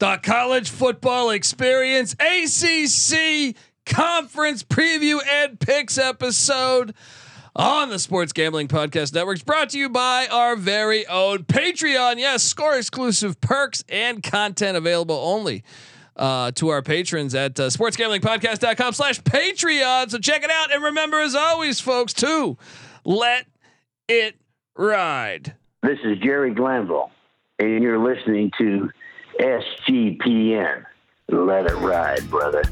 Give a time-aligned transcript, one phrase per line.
[0.00, 6.94] the college football experience ACC conference preview and picks episode
[7.54, 9.44] on the Sports Gambling Podcast Network.
[9.44, 12.16] brought to you by our very own Patreon.
[12.16, 15.64] Yes, score exclusive perks and content available only
[16.16, 20.10] uh, to our patrons at uh, sportsgamblingpodcast.com slash Patreon.
[20.10, 20.72] So check it out.
[20.72, 22.56] And remember, as always, folks, to
[23.04, 23.46] let
[24.08, 24.36] it
[24.78, 25.56] ride.
[25.82, 27.10] This is Jerry Glanville,
[27.58, 28.88] and you're listening to
[29.40, 30.84] SGPN.
[31.28, 32.62] Let it ride, brother.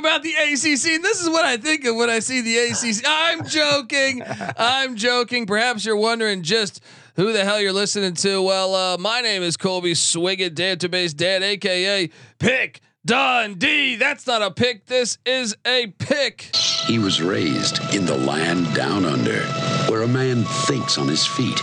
[0.00, 0.94] About the ACC.
[0.94, 3.04] And this is what I think of when I see the ACC.
[3.06, 4.22] I'm joking.
[4.58, 5.46] I'm joking.
[5.46, 6.82] Perhaps you're wondering just
[7.16, 8.42] who the hell you're listening to.
[8.42, 13.96] Well, uh, my name is Colby Swiggett, database dad, aka Pick Dundee.
[13.96, 14.86] That's not a pick.
[14.86, 16.54] This is a pick.
[16.86, 19.42] He was raised in the land down under,
[19.90, 21.58] where a man thinks on his feet,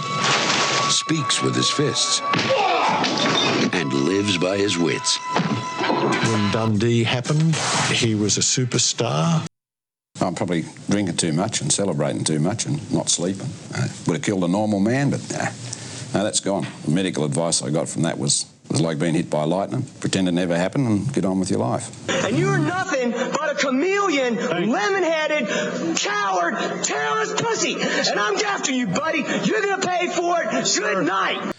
[0.90, 2.22] speaks with his fists,
[3.74, 5.20] and lives by his wits.
[5.98, 7.56] When Dundee happened,
[7.92, 9.46] he was a superstar.
[10.22, 13.50] I'm probably drinking too much and celebrating too much and not sleeping.
[13.74, 15.46] Uh, would have killed a normal man, but nah,
[16.14, 16.68] no, that's gone.
[16.86, 19.86] The medical advice I got from that was it was like being hit by lightning.
[20.02, 21.90] Pretend it never happened and get on with your life.
[22.26, 25.48] And you're nothing but a chameleon, lemon-headed,
[25.98, 27.76] coward, terrorist pussy.
[27.76, 29.20] And I'm after you, buddy.
[29.20, 30.78] You're gonna pay for it.
[30.78, 31.54] Good night.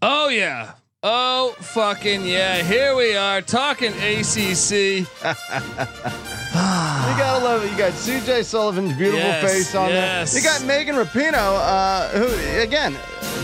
[0.00, 0.72] Oh yeah.
[1.04, 2.62] Oh fucking yeah.
[2.62, 5.06] Here we are talking ACC.
[6.54, 7.70] You gotta love it.
[7.72, 10.32] You got CJ Sullivan's beautiful Yes, face on yes.
[10.34, 10.42] there.
[10.42, 12.92] You got Megan Rapinoe, uh, who again,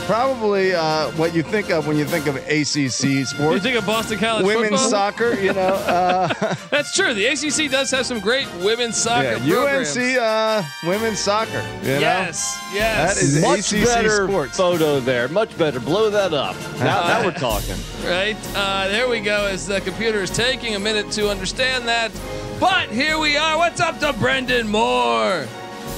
[0.09, 3.55] probably uh, what you think of when you think of ACC sports.
[3.55, 4.89] You think of Boston College Women's football?
[4.89, 7.13] soccer, you know, uh, That's true.
[7.13, 9.95] The ACC does have some great women's soccer yeah, programs.
[9.99, 11.61] UNC uh, women's soccer.
[11.83, 12.01] You know?
[12.01, 13.17] Yes, yes.
[13.17, 14.57] That is Much ACC better sports.
[14.57, 15.29] photo there.
[15.29, 15.79] Much better.
[15.79, 16.57] Blow that up.
[16.79, 17.75] Now, now we're talking.
[18.05, 18.37] right.
[18.55, 19.47] Uh, there we go.
[19.47, 22.13] As the computer is taking a minute to understand that,
[22.61, 23.59] but here we are.
[23.59, 25.47] What's up to Brendan Moore?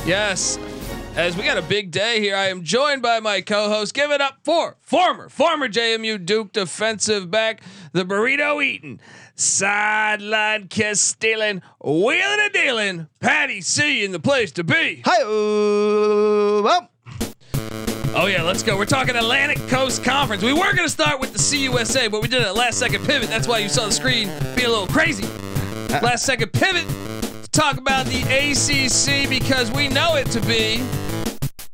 [0.06, 0.58] Yes.
[1.20, 3.92] As we got a big day here, I am joined by my co-host.
[3.92, 7.60] Give it up for former, former JMU Duke defensive back,
[7.92, 9.00] the burrito eating,
[9.34, 15.02] sideline kiss stealing, wheeling and dealing, Patty C in the place to be.
[15.04, 16.88] Hi, well,
[18.14, 18.78] Oh yeah, let's go.
[18.78, 20.42] We're talking Atlantic Coast Conference.
[20.42, 23.28] We were gonna start with the CUSA, but we did a last second pivot.
[23.28, 25.24] That's why you saw the screen be a little crazy.
[26.02, 26.88] Last second pivot
[27.42, 30.82] to talk about the ACC because we know it to be.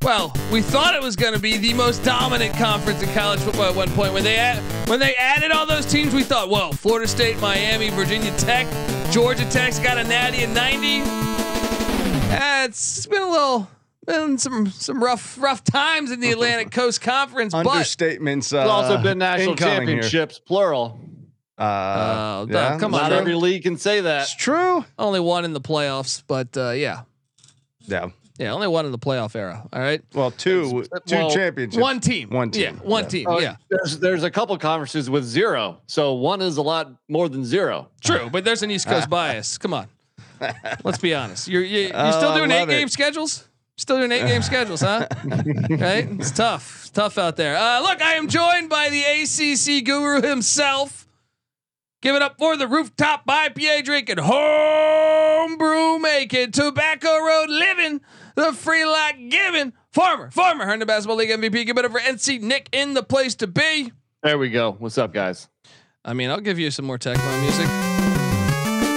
[0.06, 3.64] Well, we thought it was going to be the most dominant conference in college football
[3.64, 4.12] at one point.
[4.12, 7.90] When they add, when they added all those teams, we thought, well, Florida State, Miami,
[7.90, 8.68] Virginia Tech,
[9.10, 11.00] Georgia Tech's got a natty in 90.
[11.00, 13.68] Uh, it's been a little,
[14.06, 18.52] been some some rough rough times in the Atlantic Coast Conference, but understatements.
[18.54, 20.02] Uh, There's also been national incoming here.
[20.02, 21.00] championships, plural.
[21.58, 23.18] Uh, Oh, yeah, come on, True.
[23.18, 24.22] every league can say that.
[24.22, 24.84] It's true.
[25.00, 26.22] only one in the playoffs.
[26.24, 27.00] But uh, yeah,
[27.88, 28.10] Yeah.
[28.38, 29.66] Yeah, only one in the playoff era.
[29.72, 31.80] All right, Well, two, two well, championships.
[31.80, 32.62] one team, One team.
[32.82, 33.08] yeah, one Yeah.
[33.08, 33.56] team, Oh, yeah.
[33.68, 37.88] There's there's a couple conferences with zero, so one is a lot more than zero.
[38.02, 39.58] True, but there's an East Coast bias.
[39.58, 39.86] Come on,
[40.84, 41.48] let's be honest.
[41.48, 42.78] You're you, you're Oh, still I doing eight love it.
[42.78, 43.48] game schedules.
[43.78, 45.06] Still doing eight game schedules, huh?
[45.68, 46.08] right?
[46.18, 46.78] It's tough.
[46.80, 47.56] It's tough out there.
[47.56, 51.06] Uh, look, I am joined by the ACC guru himself.
[52.00, 58.00] Give it up for the rooftop IPA drinking, homebrew making, tobacco road living,
[58.36, 61.66] the free lot giving, farmer, farmer, Herndon Basketball League MVP.
[61.66, 63.92] Give it up for NC Nick in the place to be.
[64.22, 64.72] There we go.
[64.78, 65.48] What's up, guys?
[66.04, 67.66] I mean, I'll give you some more Tecmo music.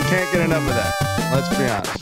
[0.10, 0.94] Can't get enough of that.
[1.34, 1.96] Let's be honest.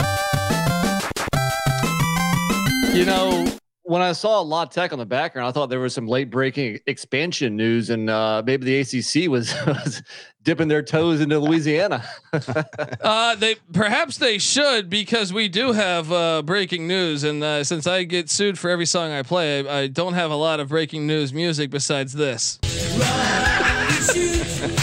[2.94, 3.57] You know,
[3.88, 6.78] when I saw La Tech on the background, I thought there was some late breaking
[6.86, 10.02] expansion news, and uh, maybe the ACC was, was
[10.42, 12.04] dipping their toes into Louisiana.
[13.00, 17.86] Uh, they perhaps they should because we do have uh, breaking news, and uh, since
[17.86, 20.68] I get sued for every song I play, I, I don't have a lot of
[20.68, 22.58] breaking news music besides this.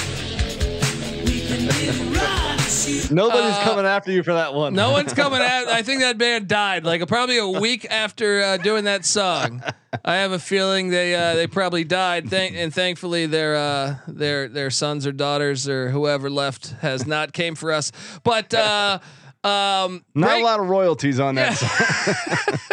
[3.12, 4.74] Nobody's Uh, coming after you for that one.
[4.74, 5.68] No one's coming out.
[5.68, 9.62] I think that band died like probably a week after uh, doing that song.
[10.04, 12.30] I have a feeling they uh, they probably died.
[12.30, 17.31] Thank and thankfully their uh, their their sons or daughters or whoever left has not
[17.34, 17.92] came for us.
[18.24, 19.00] But uh,
[19.44, 21.54] um, Not great- a lot of royalties on that.
[21.54, 22.60] song.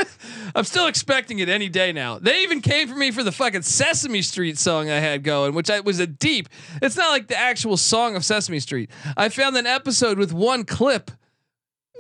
[0.55, 2.19] I'm still expecting it any day now.
[2.19, 5.71] They even came for me for the fucking Sesame Street song I had going, which
[5.71, 6.49] I was a deep.
[6.81, 8.91] It's not like the actual song of Sesame Street.
[9.17, 11.11] I found an episode with one clip,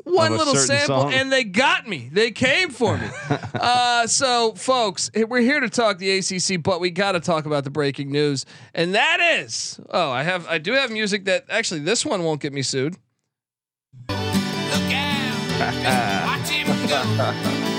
[0.05, 1.15] one little sample, song?
[1.15, 2.11] and they got me.
[2.13, 3.09] They came for me.
[3.55, 7.65] uh, so, folks, we're here to talk the ACC, but we got to talk about
[7.65, 8.45] the breaking news,
[8.75, 12.41] and that is oh, I have I do have music that actually this one won't
[12.41, 12.97] get me sued.
[14.09, 14.19] Look
[14.93, 17.72] out, watch him go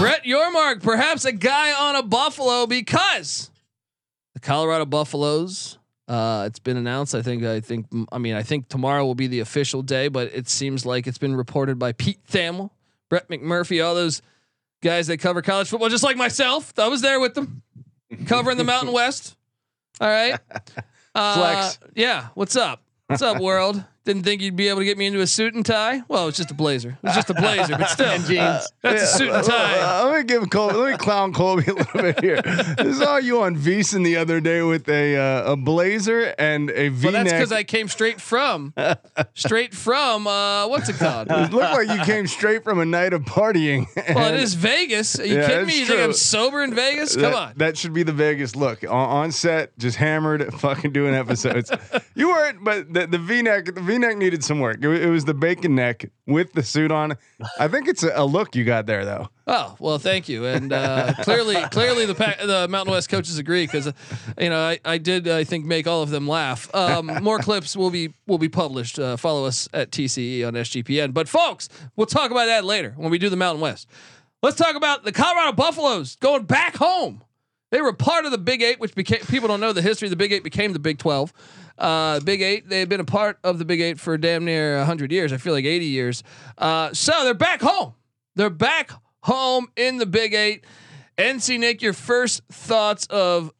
[0.00, 3.50] Brett Yormark, perhaps a guy on a Buffalo because
[4.34, 5.78] the Colorado Buffaloes.
[6.08, 7.14] Uh, it's been announced.
[7.14, 7.44] I think.
[7.44, 7.86] I think.
[8.10, 8.34] I mean.
[8.34, 11.78] I think tomorrow will be the official day, but it seems like it's been reported
[11.78, 12.70] by Pete Thamel,
[13.08, 14.20] Brett McMurphy, all those
[14.82, 16.76] guys that cover college football, just like myself.
[16.78, 17.62] I was there with them,
[18.26, 19.36] covering the Mountain West.
[20.00, 20.38] All right.
[21.12, 21.78] Uh, Flex.
[21.96, 22.28] Yeah.
[22.34, 22.84] What's up?
[23.08, 23.82] What's up, world?
[24.06, 26.02] Didn't think you'd be able to get me into a suit and tie.
[26.08, 26.98] Well, it's just a blazer.
[27.02, 28.06] It's just a blazer, but still.
[28.08, 28.72] And jeans.
[28.80, 29.78] That's a suit and tie.
[29.78, 32.40] Uh, let me give Colby, let me clown Colby a little bit here.
[32.44, 36.88] I saw you on VSiN the other day with a uh, a blazer and a
[36.88, 38.72] V Well, that's because I came straight from,
[39.34, 41.28] straight from uh, what's it called?
[41.30, 43.86] It looked like you came straight from a night of partying.
[44.14, 45.20] Well, it is Vegas.
[45.20, 45.78] Are you Yeah, kidding me?
[45.80, 47.14] You think I'm sober in Vegas?
[47.14, 47.52] Come that, on.
[47.56, 48.82] That should be the Vegas look.
[48.84, 51.70] On, on set, just hammered, fucking doing episodes.
[52.14, 54.78] you weren't, but the, the V neck, the V neck needed some work.
[54.84, 57.16] It, it was the bacon neck with the suit on.
[57.58, 59.28] I think it's a, a look you got there, though.
[59.48, 60.46] Oh well, thank you.
[60.46, 63.92] And uh, clearly, clearly the pa- the Mountain West coaches agree because uh,
[64.38, 66.72] you know I, I did I think make all of them laugh.
[66.72, 68.98] Um, more clips will be will be published.
[68.98, 71.12] Uh, follow us at TCE on SGPN.
[71.12, 73.88] But folks, we'll talk about that later when we do the Mountain West.
[74.40, 77.24] Let's talk about the Colorado Buffaloes going back home.
[77.70, 80.08] They were part of the Big Eight, which became people don't know the history.
[80.08, 81.32] The Big Eight became the Big Twelve.
[81.80, 82.68] Uh, Big Eight.
[82.68, 85.32] they've been a part of the Big Eight for damn near hundred years.
[85.32, 86.22] I feel like eighty years.
[86.58, 87.94] Uh, so they're back home.
[88.36, 88.90] They're back
[89.22, 90.64] home in the Big Eight.
[91.18, 93.52] NC Nick, your first thoughts of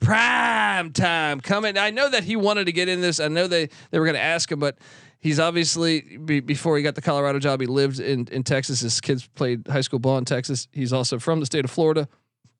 [0.00, 1.76] prime time coming.
[1.76, 3.20] I know that he wanted to get in this.
[3.20, 4.78] I know they they were going to ask him, but
[5.18, 8.80] he's obviously be, before he got the Colorado job, he lived in in Texas.
[8.80, 10.68] His kids played high school ball in Texas.
[10.72, 12.08] He's also from the state of Florida,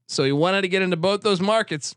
[0.06, 1.96] so he wanted to get into both those markets.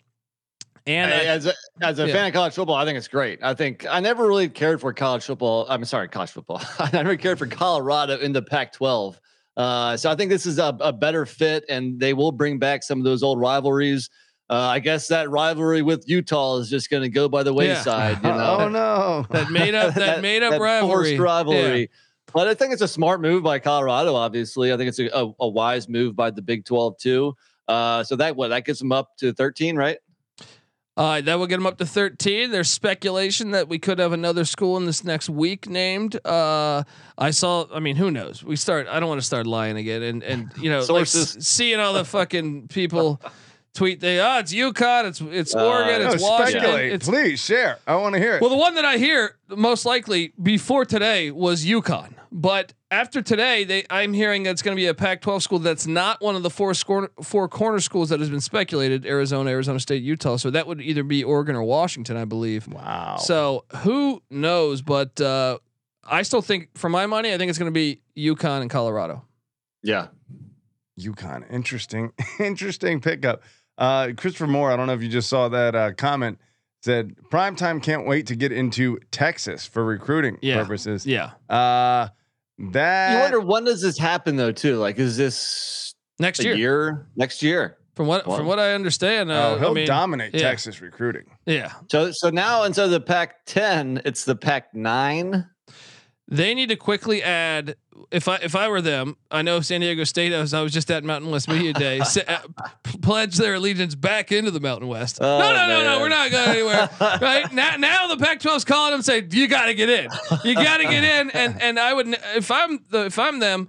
[0.87, 2.13] And I- as a, as a yeah.
[2.13, 3.39] fan of college football, I think it's great.
[3.43, 5.65] I think I never really cared for college football.
[5.69, 6.61] I'm sorry, college football.
[6.79, 9.17] I never cared for Colorado in the Pac-12.
[9.57, 12.83] Uh, so I think this is a, a better fit, and they will bring back
[12.83, 14.09] some of those old rivalries.
[14.49, 18.17] Uh, I guess that rivalry with Utah is just going to go by the wayside.
[18.17, 19.25] You know, oh no!
[19.31, 21.17] that made up that, made up that rivalry.
[21.17, 21.81] rivalry.
[21.81, 21.87] Yeah.
[22.33, 24.15] But I think it's a smart move by Colorado.
[24.15, 27.35] Obviously, I think it's a, a, a wise move by the Big Twelve too.
[27.67, 29.97] Uh, so that what that gets them up to thirteen, right?
[30.97, 32.51] Uh, that will get them up to 13.
[32.51, 36.19] There's speculation that we could have another school in this next week named.
[36.25, 36.83] Uh,
[37.17, 37.65] I saw.
[37.73, 38.43] I mean, who knows?
[38.43, 38.87] We start.
[38.87, 40.03] I don't want to start lying again.
[40.03, 43.21] And and you know, like s- seeing all the fucking people
[43.73, 43.99] tweet.
[43.99, 45.05] They oh, it's UConn.
[45.05, 46.03] It's it's Uh, Oregon.
[46.03, 46.79] No, It's Washington.
[46.79, 47.77] It's please share.
[47.87, 48.41] I want to hear it.
[48.41, 53.63] well, the one that I hear most likely before today was UConn, but after today,
[53.63, 56.43] they I'm hearing that it's going to be a Pac-12 school that's not one of
[56.43, 60.35] the four score, four corner schools that has been speculated: Arizona, Arizona State, Utah.
[60.35, 62.67] So that would either be Oregon or Washington, I believe.
[62.67, 63.15] wow.
[63.17, 64.81] So who knows?
[64.81, 65.59] But uh,
[66.03, 69.23] I still think, for my money, I think it's going to be UConn and Colorado.
[69.83, 70.07] Yeah.
[70.99, 71.49] UConn.
[71.51, 73.41] Interesting, interesting pickup.
[73.81, 74.71] Uh, Christopher Moore.
[74.71, 76.37] I don't know if you just saw that uh, comment.
[76.83, 80.61] Said primetime can't wait to get into Texas for recruiting Yeah.
[80.63, 81.05] purposes.
[81.05, 82.07] Yeah, Uh,
[82.71, 84.77] that You wonder when does this happen though too?
[84.77, 86.55] Like, is this next a year.
[86.55, 87.07] year.
[87.15, 87.77] next year?
[87.95, 88.37] From what Wow.
[88.37, 90.41] from what I understand, uh, oh, he'll I mean, dominate yeah.
[90.41, 91.25] Texas recruiting.
[91.45, 95.47] Yeah, So so now instead of the Pac-10, it's the Pac-9.
[96.31, 97.75] They need to quickly add.
[98.09, 100.33] If I if I were them, I know San Diego State.
[100.33, 101.99] I was I was just at Mountain West Media Day.
[102.05, 102.39] sa- uh,
[102.83, 105.19] p- pledge their allegiance back into the Mountain West.
[105.21, 105.99] Oh, no, no, no, no.
[105.99, 106.89] We're not going anywhere.
[107.21, 110.09] right now, now the Pac-12's calling them, say you got to get in.
[110.45, 111.31] You got to get in.
[111.31, 113.67] And and I would if I'm the if I'm them,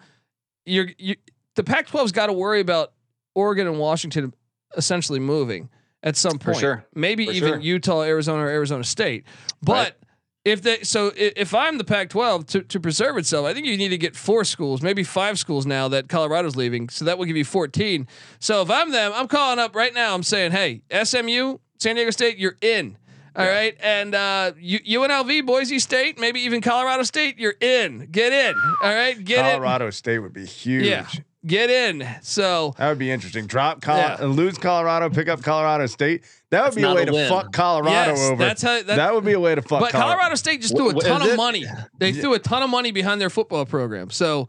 [0.65, 1.17] you're you
[1.57, 2.93] the Pac-12's got to worry about
[3.35, 4.33] Oregon and Washington
[4.77, 5.69] essentially moving
[6.05, 6.59] at some For point.
[6.59, 6.85] sure.
[6.95, 7.59] Maybe For even sure.
[7.61, 9.25] Utah, Arizona, or Arizona State.
[9.63, 9.99] But
[10.45, 13.91] if they so if I'm the Pac-12 to, to preserve itself, I think you need
[13.91, 17.37] to get four schools, maybe five schools now that Colorado's leaving, so that will give
[17.37, 18.07] you 14.
[18.41, 20.15] So if I'm them, I'm calling up right now.
[20.15, 22.97] I'm saying, hey, SMU, San Diego State, you're in.
[23.35, 28.09] All right, and uh, U- UNLV, Boise State, maybe even Colorado State, you're in.
[28.11, 28.55] Get in.
[28.83, 29.53] All right, get in.
[29.53, 30.85] Colorado State would be huge.
[30.85, 31.07] Yeah,
[31.47, 32.07] get in.
[32.21, 33.47] So That would be interesting.
[33.47, 34.19] Drop Col- Yeah.
[34.27, 36.25] lose Colorado, pick up Colorado State.
[36.53, 37.29] That would be a way a to win.
[37.29, 38.37] fuck Colorado Yes, over.
[38.37, 39.81] that's how- that- that would be a way to fuck.
[39.81, 40.13] But Colorado.
[40.13, 41.37] Colorado State just threw a Wh- wh- ton of it?
[41.37, 41.65] money.
[41.99, 44.11] They threw a ton of money behind their football program.
[44.11, 44.47] So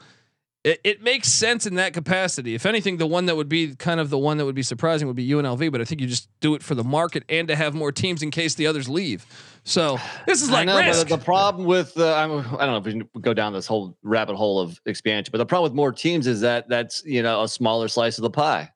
[0.65, 2.55] it, it makes sense in that capacity.
[2.55, 5.07] If anything, the one that would be kind of the one that would be surprising
[5.07, 5.69] would be UNLV.
[5.71, 8.21] But I think you just do it for the market and to have more teams
[8.21, 9.25] in case the others leave.
[9.65, 11.07] So this is I like know, but risk.
[11.07, 13.97] the problem with uh, I'm, I don't know if we can go down this whole
[14.03, 17.43] rabbit hole of expansion, but the problem with more teams is that that's you know
[17.43, 18.69] a smaller slice of the pie.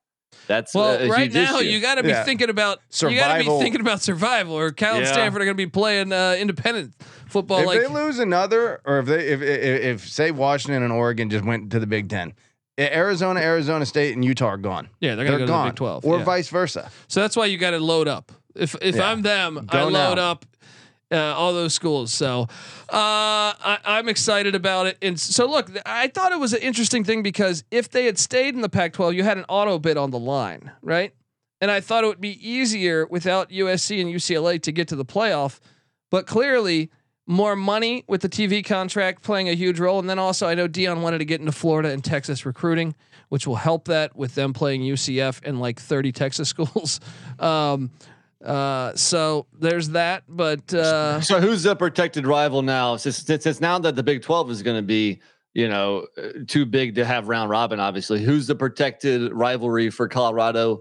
[0.46, 1.66] That's well, a, a right now issue.
[1.66, 2.24] you got to be Yeah.
[2.24, 3.14] thinking about survival.
[3.14, 4.54] you got to be thinking about survival.
[4.54, 6.94] Or Cal and Stanford are going to be playing uh, independent
[7.26, 7.60] football.
[7.60, 11.28] if like they lose another, or if they if, if if say Washington and Oregon
[11.28, 12.32] just went to the Big Ten,
[12.78, 14.88] Arizona, Arizona State, and Utah are gone.
[15.00, 15.66] yeah, they're going to They're go to gone.
[15.66, 16.24] the Big Twelve or yeah.
[16.24, 16.90] vice versa.
[17.08, 18.32] So that's why you got to load up.
[18.54, 19.10] If if Yeah.
[19.10, 20.30] I'm them, I load now.
[20.30, 20.46] up
[21.10, 22.12] uh, all those schools.
[22.12, 22.46] So uh,
[22.92, 24.98] I, I'm excited about it.
[25.02, 28.54] And so look, I thought it was an interesting thing because if they had stayed
[28.54, 31.14] in the Pac-12, you had an auto bid on the line, right?
[31.60, 35.04] And I thought it would be easier without USC and UCLA to get to the
[35.04, 35.60] playoff,
[36.10, 36.90] but clearly.
[37.30, 40.66] More money with the TV contract playing a huge role, and then also I know
[40.66, 42.94] Dion wanted to get into Florida and Texas recruiting,
[43.28, 47.00] which will help that with them playing UCF and like 30 Texas schools.
[47.38, 47.90] Um,
[48.44, 52.96] uh, so there's that, but uh, So who's the protected rival now?
[52.96, 55.20] Since since, now that the Big Twelve is going to be
[55.54, 60.06] you know uh, too big to have round robin, obviously, who's the protected rivalry for
[60.08, 60.80] Colorado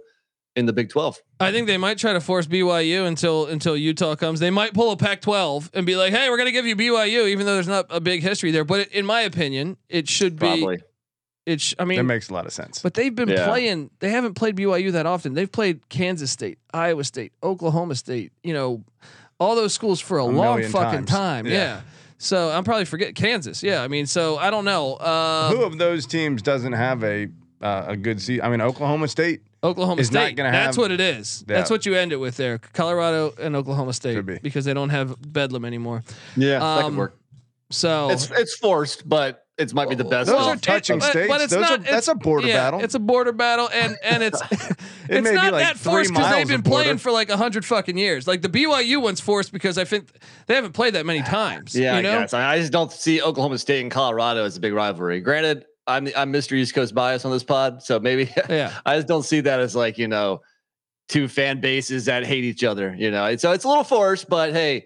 [0.55, 1.19] in the Big Twelve?
[1.39, 4.39] I think they might try to force BYU until until Utah comes.
[4.39, 7.27] They might pull a Pac-12 and be like, "Hey, we're going to give you BYU,"
[7.27, 8.65] even though there's not a big history there.
[8.65, 10.47] But in my opinion, it should be.
[10.47, 10.75] Probably.
[10.75, 10.87] It.
[11.56, 12.82] Sh- I mean That mean, makes a lot of sense.
[12.82, 13.48] but they've been Yeah.
[13.48, 13.89] playing.
[14.00, 15.34] They haven't played BYU that often.
[15.34, 18.32] They've played Kansas State, Iowa State, Oklahoma State.
[18.44, 18.84] You know,
[19.39, 21.10] all those schools for a, A long fucking times.
[21.10, 21.46] time.
[21.46, 21.54] Yeah.
[21.54, 21.82] Yeah.
[22.18, 23.62] So I'm probably forget Kansas.
[23.63, 23.82] Yeah.
[23.84, 24.98] I mean, so I don't know.
[25.00, 27.27] Um, Who of those teams doesn't have a
[27.62, 28.44] uh, a good season?
[28.46, 29.42] I mean, Oklahoma State.
[29.63, 30.36] Oklahoma is not State.
[30.38, 31.44] gonna That's have- what it is.
[31.48, 32.60] That's what you end it with there.
[32.74, 34.38] Colorado and Oklahoma State be.
[34.44, 36.04] because they don't have Bedlam anymore.
[36.36, 37.18] Yeah, that Um, could work.
[37.72, 40.29] So It's it's forced, but it might be the best.
[40.29, 41.27] Those are touching it- but- states.
[41.27, 42.81] but it's Those not- are, that's a border yeah, battle.
[42.83, 44.41] It's a border battle, and and it's
[45.09, 48.27] it's not like that forced because they've been playing for like a hundred fucking years.
[48.27, 50.09] Like the BYU one's forced because I think
[50.45, 51.75] they haven't played that many times.
[51.75, 52.17] Yeah, you know?
[52.17, 52.33] I guess.
[52.33, 55.21] I I just don't see Oklahoma State and Colorado as a big rivalry.
[55.21, 56.53] Granted, I'm I'm Mr.
[56.53, 58.73] East Coast bias on this pod, so maybe Yeah.
[58.85, 60.41] I just don't see that as like you know
[61.09, 62.93] two fan bases that hate each other.
[62.97, 64.85] You know, so it's a little forced, but hey,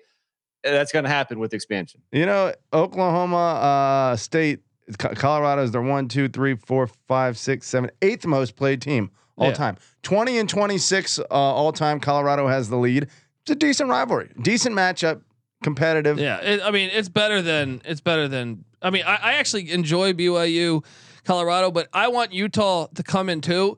[0.64, 2.02] that's going to happen with expansion.
[2.12, 4.60] You know, Oklahoma uh, State,
[4.98, 9.48] Colorado is their one, two, three, four, five, six, seven, eighth most played team all
[9.48, 9.54] Yeah.
[9.54, 9.78] time.
[10.04, 12.00] 20 and 26 uh, all time.
[12.00, 13.04] Colorado has the lead.
[13.44, 15.22] It's a decent rivalry, decent matchup,
[15.64, 16.20] competitive.
[16.20, 18.66] Yeah, it, I mean it's better than it's better than.
[18.84, 20.84] I mean I, I actually enjoy BYU,
[21.24, 23.78] Colorado, but I want Utah to come in too.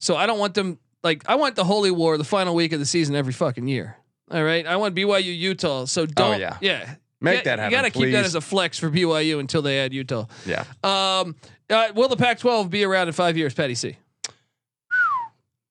[0.00, 2.80] So I don't want them like I want the Holy War the final week of
[2.80, 3.97] the season every fucking year.
[4.30, 5.84] All right, I want BYU Utah.
[5.86, 6.58] So don't yeah.
[6.60, 6.94] yeah.
[7.20, 7.72] Make Yeah, that happen.
[7.72, 10.26] You got to keep that as a flex for BYU until they add Utah.
[10.46, 10.64] Yeah.
[10.84, 11.34] Um,
[11.68, 13.96] uh, will the Pac-12 be around in five years, Patty C?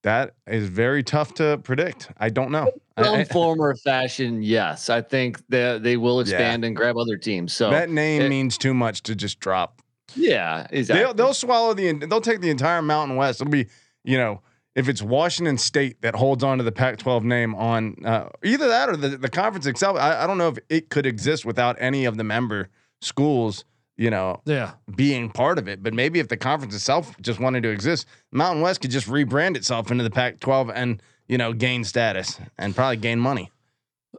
[0.04, 2.10] That is very tough to predict.
[2.18, 2.72] I don't know.
[2.96, 4.90] I- Some form or fashion, yes.
[4.90, 7.54] I think that they will expand and grab other teams.
[7.54, 9.82] So that name it- means too much to just drop.
[10.16, 11.04] yeah, exactly.
[11.04, 11.92] They'll, they'll swallow the.
[11.94, 13.42] They'll take the entire Mountain West.
[13.42, 13.68] It'll be,
[14.04, 14.42] you know,
[14.78, 18.88] if it's Washington State that holds on to the Pac-12 name on uh, either that
[18.90, 19.98] or the, the conference itself.
[19.98, 22.70] I, I don't know if it could exist without any of the member
[23.02, 23.66] schools,
[23.98, 24.74] you know, Yeah.
[24.96, 25.82] being part of it.
[25.82, 29.58] But maybe if the conference itself just wanted to exist, Mountain West could just rebrand
[29.58, 33.52] itself into the Pac-12 and you know gain status and probably gain money.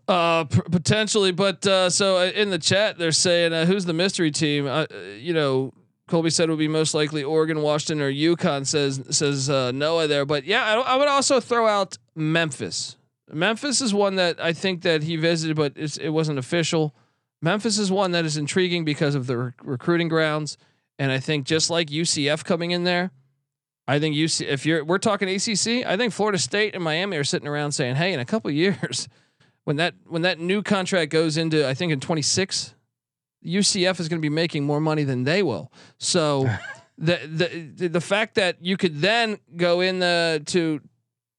[0.07, 3.93] Uh, p- potentially, but uh, so uh, in the chat they're saying uh, who's the
[3.95, 4.67] mystery team?
[4.67, 5.73] Uh, uh, you know,
[6.09, 8.67] Colby said would be most likely Oregon, Washington, or UConn.
[8.67, 12.97] Says says uh, Noah there, but yeah, I, I would also throw out Memphis.
[13.31, 16.95] Memphis is one that I think that he visited, but it wasn't official.
[17.41, 20.57] Memphis is one that is intriguing because of the rec- recruiting grounds,
[20.99, 23.11] and I think just like UCF coming in there,
[23.87, 27.25] I think UC if you're we're talking ACC, I think Florida State and Miami are
[27.25, 29.09] sitting around saying, "Hey, in a couple years,
[29.65, 32.75] when that when that new contract goes into I think in 26,
[33.45, 36.49] UCF is going to be making more money than they will." So
[36.99, 37.19] the
[37.77, 40.81] the the- fact that you could then go in the to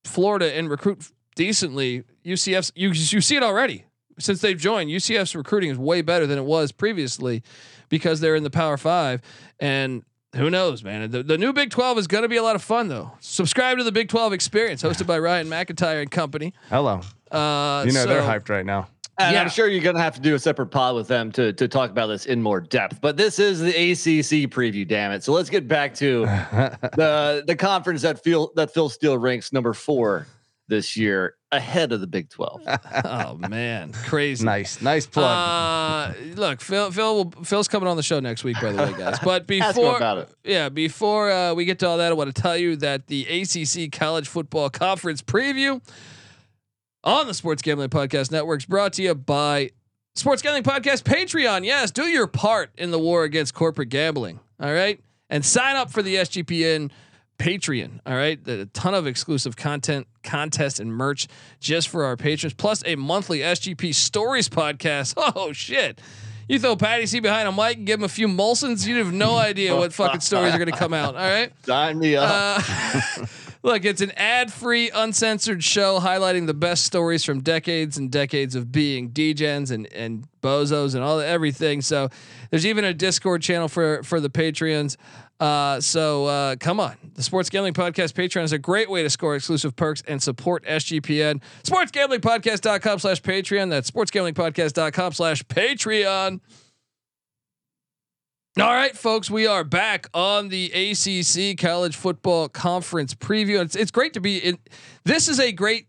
[0.06, 3.86] Florida and recruit decently, UCF's you you see it already.
[4.20, 7.42] since they've joined, UCF's recruiting is way better than it was previously
[7.90, 9.22] because they're in the Power Five.
[9.60, 10.04] And
[10.36, 11.10] who knows, man?
[11.10, 13.14] The, the new Big 12 is going to be a lot of fun, though.
[13.20, 16.54] Subscribe to the Big 12 Experience, hosted by Ryan McIntyre and company.
[16.70, 17.02] Hello.
[17.32, 18.90] Uh, You know they're hyped right now.
[19.20, 19.42] And Yeah.
[19.42, 21.68] I'm sure you're going to have to do a separate pod with them to to
[21.68, 23.02] talk about this in more depth.
[23.02, 25.24] But this is the ACC preview, damn it.
[25.24, 26.22] So let's get back to
[26.96, 30.26] the the conference that Phil that Phil Steele ranks number four
[30.68, 32.62] this year, ahead of the Big Twelve.
[33.04, 34.46] Oh man, crazy.
[34.46, 35.26] Nice, nice plug.
[35.26, 38.94] Uh, look, Phil, Phil, will, Phil's coming on the show next week, by the way,
[38.98, 39.18] guys.
[39.24, 40.30] But Ask him before, about it.
[40.44, 43.24] yeah, before uh, we get to all that, I want to tell you that the
[43.26, 45.82] ACC College Football Conference preview
[47.10, 49.72] on the Sports Gambling Podcast Networks, brought to you by
[50.16, 51.66] Sports Gambling Podcast Patreon.
[51.66, 54.40] Yes, do your part in the war against corporate gambling.
[54.60, 56.92] All right, and sign up for the SGPN
[57.40, 58.00] Patreon.
[58.06, 61.28] All right, a ton of exclusive content, contests, and merch
[61.60, 65.16] just for our patrons, plus a monthly SGP Stories podcast.
[65.36, 66.00] Oh shit!
[66.48, 69.14] You throw Patty C behind a mic and give him a few Molsons, you'd have
[69.14, 71.16] no idea what fucking stories are going to come out.
[71.16, 71.52] All right.
[71.66, 72.64] Sign me up.
[72.70, 73.26] Uh,
[73.64, 78.72] look, it's an ad-free, uncensored show highlighting the best stories from decades and decades of
[78.72, 81.82] being DJs and and bozos and all the, everything.
[81.82, 82.10] So
[82.50, 84.98] there's even a Discord channel for for the Patreons.
[85.40, 89.10] Uh, so uh, come on, the Sports Gambling Podcast Patreon is a great way to
[89.10, 91.42] score exclusive perks and support SGPN.
[91.64, 93.70] SportsGamblingPodcast.com slash Patreon.
[93.70, 96.42] That's SportsGamblingPodcast.com slash Patreon.
[98.58, 103.62] All right, folks, we are back on the ACC College Football Conference preview.
[103.62, 104.58] It's, it's great to be in.
[105.06, 105.88] This is a great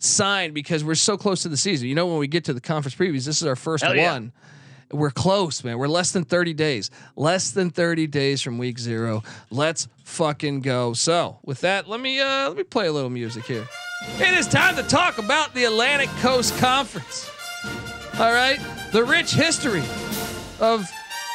[0.00, 1.88] sign because we're so close to the season.
[1.88, 4.12] You know, when we get to the conference previews, this is our first Hell yeah.
[4.12, 4.32] one.
[4.90, 5.78] We're close, man.
[5.78, 6.90] We're less than 30 days.
[7.14, 9.22] Less than 30 days from week zero.
[9.50, 10.92] Let's fucking go.
[10.92, 13.66] So, with that, let me uh let me play a little music here.
[14.18, 17.30] It is time to talk about the Atlantic Coast Conference.
[18.18, 18.60] All right,
[18.92, 19.82] the rich history
[20.60, 20.90] of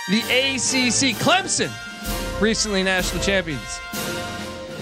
[0.09, 1.15] the ACC.
[1.17, 1.71] Clemson,
[2.41, 3.79] recently national champions.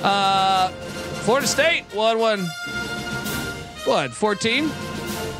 [0.04, 0.70] Uh,
[1.24, 2.46] Florida State won one.
[3.86, 4.12] What?
[4.12, 4.70] 14?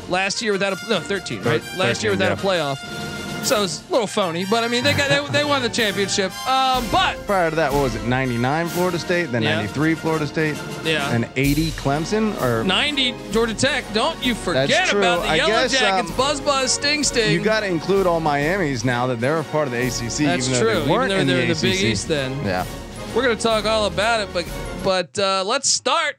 [0.08, 1.62] Last year without a no 13, right?
[1.76, 3.09] Last year 13, without a playoff.
[3.42, 6.30] So it's a little phony, but I mean they got they, they won the championship.
[6.46, 8.04] Um, but Prior to that, what was it?
[8.04, 9.56] 99 Florida State, then Yeah.
[9.56, 12.40] 93 Florida State, yeah, and 80 Clemson?
[12.42, 13.84] Or 90 Georgia Tech.
[13.94, 15.00] Don't you forget true.
[15.00, 16.10] about the I Yellow guess, Jackets.
[16.10, 17.32] um, buzz buzz sting sting.
[17.32, 19.98] you got to include all Miami's now that they're a part of the ACC.
[19.98, 20.84] That's even though true.
[20.84, 21.82] They weren't though in they're the in the Big ACC.
[21.84, 22.66] East, then Yeah.
[23.14, 24.46] We're gonna talk all about it, but
[24.84, 26.16] but uh, let's start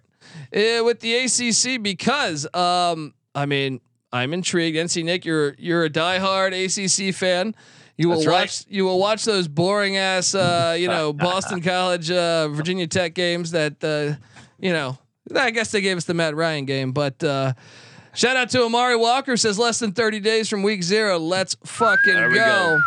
[0.54, 3.80] uh, with the ACC because um, I mean
[4.14, 4.78] I'm intrigued.
[4.78, 7.56] NC Nick, you're you're a diehard ACC fan.
[7.98, 8.42] You will That's right.
[8.42, 13.14] watch you will watch those boring ass uh, you know Boston College uh, Virginia Tech
[13.14, 14.18] games that uh,
[14.60, 14.98] you know
[15.36, 17.24] I guess they gave us the Matt Ryan game, but.
[17.24, 17.54] Uh,
[18.14, 21.18] Shout out to Amari Walker says less than 30 days from week zero.
[21.18, 22.34] Let's fucking go.
[22.34, 22.80] go.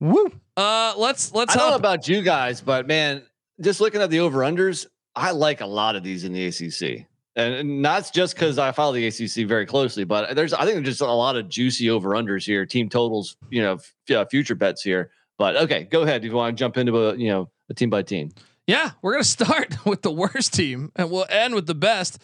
[0.00, 0.30] Woo.
[0.54, 3.22] Uh let's let's I don't know about you guys, but man,
[3.58, 7.06] just looking at the over unders, I like a lot of these in the ACC.
[7.36, 10.98] And not just because I follow the ACC very closely, but there's I think there's
[10.98, 14.54] just a lot of juicy over unders here, team totals, you know, f- uh, future
[14.54, 15.10] bets here.
[15.36, 17.90] But okay, go ahead if you want to jump into a you know a team
[17.90, 18.30] by team.
[18.68, 22.22] Yeah, we're gonna start with the worst team and we'll end with the best.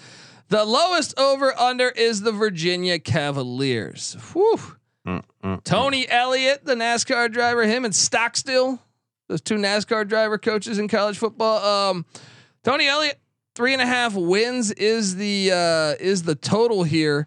[0.49, 4.16] The lowest over under is the Virginia Cavaliers.
[4.33, 4.59] Whew.
[5.64, 8.81] Tony Elliott, the NASCAR driver, him and Stockstill,
[9.29, 11.64] those two NASCAR driver coaches in college football.
[11.90, 12.05] Um,
[12.62, 13.18] Tony Elliott,
[13.61, 17.27] three and a half wins is the uh, is the total here.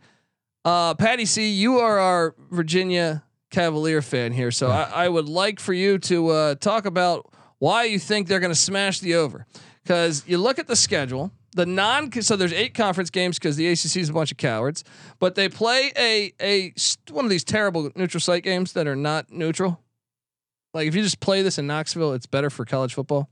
[0.65, 5.60] Uh, Patty C, you are our Virginia Cavalier fan here, so I, I would like
[5.60, 9.46] for you to uh, talk about why you think they're going to smash the over.
[9.84, 13.67] Because you look at the schedule, the non so there's eight conference games because the
[13.67, 14.84] ACC is a bunch of cowards,
[15.19, 16.74] but they play a a
[17.12, 19.82] one of these terrible neutral site games that are not neutral.
[20.74, 23.30] Like if you just play this in Knoxville, it's better for college football.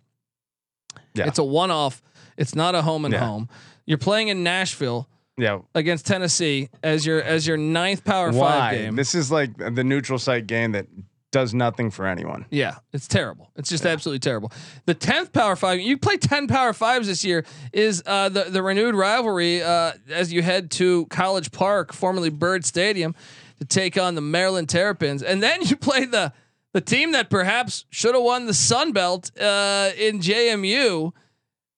[1.13, 1.27] Yeah.
[1.27, 2.01] It's a one off.
[2.37, 3.25] It's not a home and Yeah.
[3.25, 3.49] home.
[3.85, 5.59] You're playing in Nashville Yeah.
[5.75, 8.51] against Tennessee as your as your ninth Power Why?
[8.51, 8.95] Five game.
[8.95, 10.87] This is like the neutral site game that
[11.31, 12.45] does nothing for anyone.
[12.49, 13.51] Yeah, it's terrible.
[13.55, 14.51] It's just absolutely terrible.
[14.85, 18.61] The tenth Power Five, you play ten Power Fives this year, is uh, the the
[18.61, 23.15] renewed rivalry uh, as you head to College Park, formerly Byrd Stadium,
[23.59, 26.33] to take on the Maryland Terrapins, and then you play the
[26.73, 31.11] the team that perhaps should have won the Sun Belt uh, in JMU.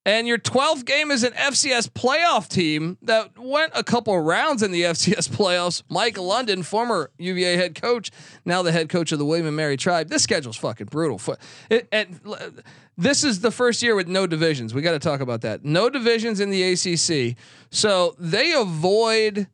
[0.06, 4.72] And your 12th game is an FCS playoff team that went a couple rounds in
[4.72, 5.82] the FCS playoffs.
[5.88, 8.12] Mike London, former UVA head coach,
[8.44, 10.10] now the head coach of the William and Mary Tribe.
[10.10, 11.22] This schedule's fucking brutal.
[11.70, 12.20] It, and
[12.98, 14.74] this is the first year with no divisions.
[14.74, 15.64] We got to talk about that.
[15.64, 17.38] No divisions in the ACC.
[17.70, 19.48] So they avoid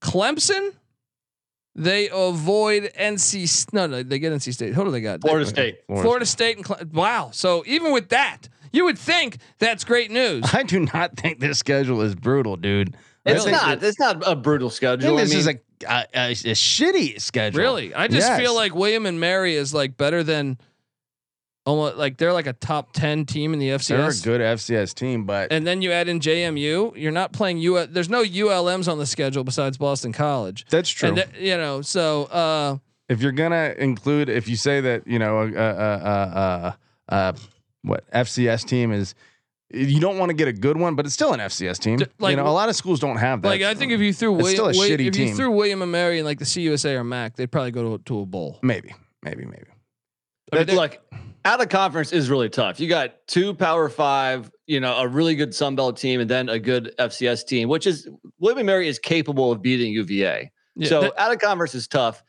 [0.00, 0.72] Clemson
[1.76, 3.44] They avoid NC.
[3.44, 4.74] S- No, no, they get NC State.
[4.74, 5.20] Who do they got?
[5.20, 5.78] Florida They- State.
[5.86, 7.30] Florida, State and Cle- wow.
[7.32, 10.44] So even with that, you would think that's great news.
[10.52, 12.96] I do not think this schedule is brutal, dude.
[13.24, 13.82] It's think not.
[13.82, 15.16] It's not a brutal I schedule.
[15.16, 17.60] think I this is a, a, a, a shitty schedule.
[17.60, 18.40] Really, I just Yes.
[18.40, 20.58] feel like William and Mary is like better than
[21.66, 24.22] almost like they're like a top ten team in the FCS.
[24.22, 26.96] they're a good FCS team, but And then you add in JMU.
[26.96, 27.86] You're not playing U.
[27.86, 30.64] There's no ULMs on the schedule besides Boston College.
[30.70, 31.08] that's true.
[31.10, 35.18] And th- you know, so uh, if you're gonna include, if you say that you
[35.18, 36.72] know, uh, uh,
[37.10, 37.32] uh, uh,
[37.82, 39.14] what FCS team is,
[39.72, 41.98] you don't want to get a good one, but it's still an FCS team.
[41.98, 43.48] D- like- you know, a lot of schools don't have that.
[43.48, 45.82] like I think if you threw William, still a Wi- shitty if you threw William
[45.82, 48.58] and Mary in like the CUSA or MAC, they'd probably go to, to a bowl.
[48.62, 49.66] maybe, maybe, maybe.
[50.52, 51.00] I mean, like
[51.44, 52.80] out of conference is really tough.
[52.80, 56.48] You got two Power Five, you know, a really good Sun Belt team, and then
[56.48, 60.50] a good FCS team, which is William and Mary is capable of beating UVA.
[60.76, 62.22] Yeah, so that- out of conference is tough.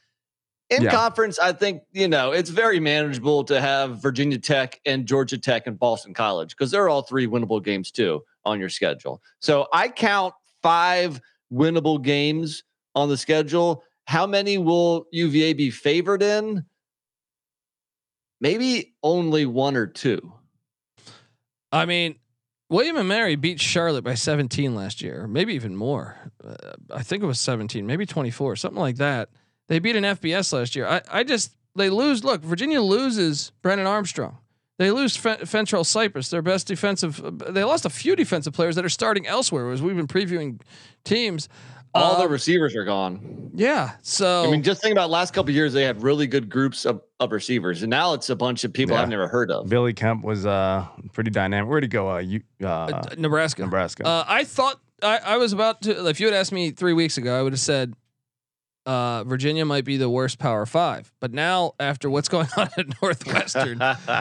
[0.69, 0.91] In Yeah.
[0.91, 5.67] conference, I think you know it's very manageable to have Virginia Tech and Georgia Tech
[5.67, 9.21] and Boston College because they're all three winnable games too on your schedule.
[9.39, 11.19] So I count five
[11.51, 12.63] winnable games
[12.95, 13.83] on the schedule.
[14.05, 16.63] How many will UVA be favored in?
[18.41, 20.33] Maybe only one or two.
[21.71, 22.15] I mean,
[22.69, 26.17] William and Mary beat Charlotte by 17 last year, maybe even more.
[26.43, 26.55] Uh,
[26.93, 29.29] I think it was 17, maybe 24, something like that.
[29.69, 30.87] They beat an FBS last year.
[30.87, 32.23] I, I just they lose.
[32.25, 34.37] Look, Virginia loses Brennan Armstrong.
[34.79, 37.23] They lose Fen- Fentrell Cypress, their best defensive.
[37.23, 39.69] uh, They lost a few defensive players that are starting elsewhere.
[39.71, 40.59] As we've been previewing
[41.05, 41.47] teams,
[41.93, 43.51] All the Uh, receivers are gone.
[43.53, 43.91] yeah.
[44.01, 46.85] So I mean, just think about last couple of years, they had really good groups
[46.85, 49.01] of, of receivers, and now it's a bunch of people Yeah.
[49.01, 49.67] I've never heard of.
[49.69, 51.69] Billy Kemp was uh pretty dynamic.
[51.69, 52.09] Where'd he go?
[52.11, 53.63] Uh, you uh, uh, Nebraska.
[53.63, 54.05] Nebraska.
[54.05, 56.07] Uh, I thought I, I was about to.
[56.07, 57.93] If you had asked me three weeks ago, I would have said
[58.85, 61.11] uh, Virginia might be the worst Power Five.
[61.19, 63.73] But now, after what's going on at Northwestern,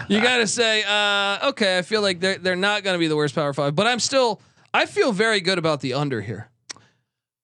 [0.08, 3.06] you got to say, uh, okay, I feel like they're they're not going to be
[3.08, 3.74] the worst Power Five.
[3.74, 4.40] But I'm still,
[4.74, 6.49] I feel very good about the under here.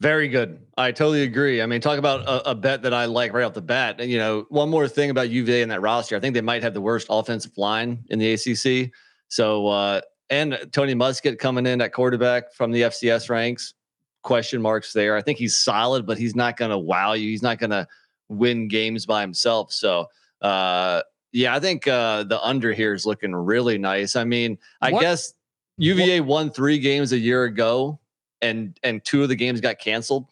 [0.01, 0.61] Very good.
[0.77, 1.63] I totally agree.
[1.63, 3.99] I mean, talk about a, a bet that I like right off the bat.
[3.99, 6.63] And, you know, one more thing about UVA in that roster, I think they might
[6.63, 8.93] have the worst offensive line in the ACC.
[9.29, 13.73] So, uh, and Tony Muskett coming in at quarterback from the FCS ranks,
[14.23, 15.17] question marks there.
[15.17, 17.31] I think he's solid, but he's not going to wow you.
[17.31, 17.87] He's not going to
[18.29, 19.73] win games by himself.
[19.73, 20.09] So,
[20.43, 24.15] uh, yeah, I think uh, the under here is looking really nice.
[24.15, 25.33] I mean, I What- guess
[25.79, 27.99] UVA won three games a year ago,
[28.43, 30.27] and and two of the games got canceled.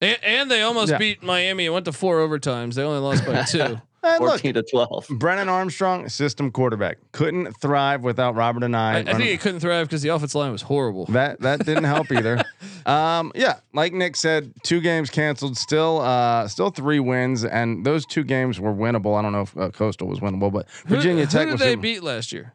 [0.00, 0.98] And, and they almost Yeah.
[0.98, 2.74] beat Miami It went to four overtimes.
[2.74, 3.80] They only lost by two.
[4.02, 5.06] And look, to 12.
[5.18, 8.98] Brennan Armstrong, system quarterback, couldn't thrive without Robert Anae, I.
[8.98, 11.06] I think he couldn't thrive because the offensive line was horrible.
[11.06, 12.44] That that didn't help either.
[12.86, 15.56] Um, yeah, like Nick said, two games canceled.
[15.56, 19.18] Still, uh, still three wins, and those two games were winnable.
[19.18, 21.60] I don't know if uh, Coastal was winnable, but Virginia who, Tech who did was.
[21.62, 22.54] they super- beat last year?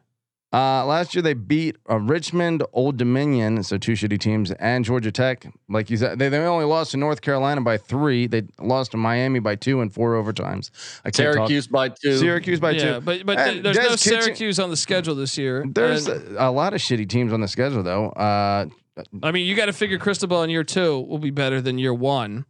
[0.52, 5.10] Uh, last year they beat uh, Richmond, Old Dominion, so two shitty teams, and Georgia
[5.10, 5.46] Tech.
[5.70, 8.26] Like you said, they, they only lost to North Carolina by three.
[8.26, 10.70] They lost to Miami by two and four overtimes.
[11.06, 12.18] I can't talk- Syracuse by two.
[12.18, 13.00] Syracuse by yeah, two.
[13.00, 15.64] but but And there's Des no Kitchen- Syracuse on the schedule this year.
[15.66, 18.10] There's And- a, a lot of shitty teams on the schedule, though.
[18.10, 18.66] Uh,
[19.22, 21.94] I mean, you got to figure Cristobal in year two will be better than year
[21.94, 22.44] one.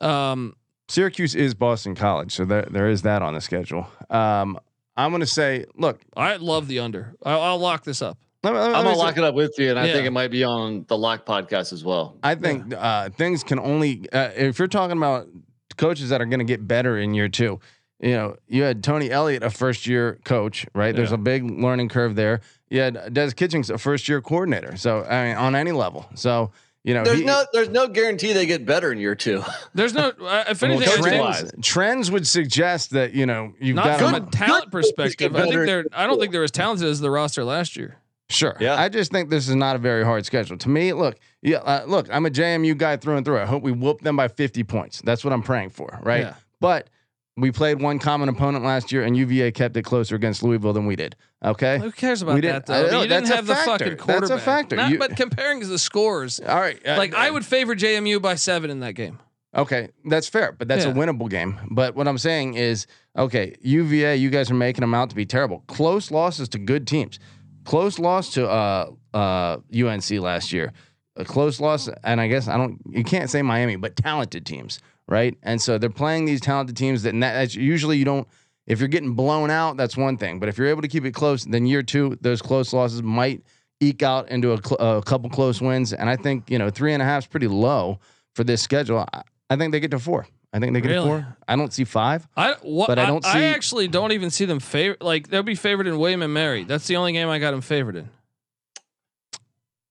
[0.00, 0.54] Um,
[0.88, 3.88] Syracuse is Boston College, so there there is that on the schedule.
[4.10, 4.58] Um,
[4.96, 7.14] I'm going to say, look, I love the under.
[7.24, 8.18] I'll, I'll lock this up.
[8.42, 9.92] let me- let me I'm gonna lock it up with you, and I Yeah.
[9.94, 12.16] think it might be on the Lock podcast as well.
[12.22, 15.28] I think uh, things can only uh, if you're talking about
[15.76, 17.60] coaches that are going to get better in year two.
[18.00, 20.94] You know, you had Tony Elliott, a first year coach, right?
[20.94, 22.40] There's a big learning curve there.
[22.68, 24.76] You had Des Kitchings, a first year coordinator.
[24.76, 26.06] So I mean, on any level.
[26.16, 26.50] So
[26.84, 29.42] you know, There's he- no there's no guarantee they get better in year two.
[29.74, 30.08] There's no.
[30.20, 33.98] Uh, if anything, I think, trends, trends would suggest that you know you've not got
[34.00, 35.34] from them- a talent good perspective.
[35.36, 35.66] I think better.
[35.66, 35.84] they're.
[35.92, 37.98] I don't think they're as talented as the roster last year.
[38.30, 38.56] Sure.
[38.58, 38.80] Yeah.
[38.80, 40.56] I just think this is not a very hard schedule.
[40.56, 43.38] To me, look, yeah, uh, look, I'm a JMU guy through and through.
[43.38, 45.02] I hope we whoop them by 50 points.
[45.04, 46.20] That's what I'm praying for, right?
[46.20, 46.34] Yeah.
[46.58, 46.88] But
[47.36, 50.86] we played one common opponent last year, and UVA kept it closer against Louisville than
[50.86, 51.16] we did.
[51.44, 51.78] Okay.
[51.78, 52.74] Who cares about We that though?
[52.74, 54.76] I I mean, know, you didn't have the fucking That's a factor.
[54.76, 56.78] Not- You- but comparing the scores, All right.
[56.86, 59.18] uh, like I would favor JMU by seven in that game.
[59.54, 61.58] Okay, that's fair, but that's a winnable game.
[61.70, 62.86] But what I'm saying is,
[63.18, 65.62] okay, UVA, you guys are making them out to be terrible.
[65.66, 67.18] Close losses to good teams.
[67.64, 70.72] Close loss to uh uh UNC last year.
[71.16, 72.78] A close loss, and I guess I don't.
[72.88, 75.36] You can't say Miami, but talented teams, right?
[75.42, 78.26] And so they're playing these talented teams that, that that's usually you don't.
[78.66, 80.38] If you're getting blown out, that's one thing.
[80.38, 83.42] But if you're able to keep it close, then year two, those close losses might
[83.80, 85.92] eke out into a, cl- a couple close wins.
[85.92, 87.98] And I think you know three and a half is pretty low
[88.36, 89.04] for this schedule.
[89.12, 90.26] I, I think they get to four.
[90.54, 91.06] I think they get Really?
[91.08, 91.36] four.
[91.48, 92.28] I don't see five.
[92.36, 95.02] I what, But I I don't I see- actually don't even see them favorite.
[95.02, 96.62] Like they'll be favored in William and Mary.
[96.64, 98.08] That's the only game I got them favored in.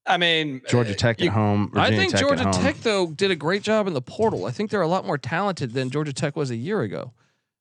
[0.06, 1.72] I mean, Georgia uh, Tech you- at home.
[1.76, 2.54] I think Tech at Georgia home.
[2.54, 4.46] Tech though did a great job in the portal.
[4.46, 7.14] I think they're a lot more talented than Georgia Tech was a year ago.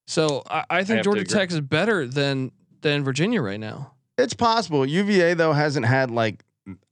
[0.06, 1.24] So I, I think have to Georgia.
[1.24, 3.92] Tech is better than than Virginia right now.
[4.18, 4.84] It's possible.
[4.86, 6.42] UVA though hasn't had like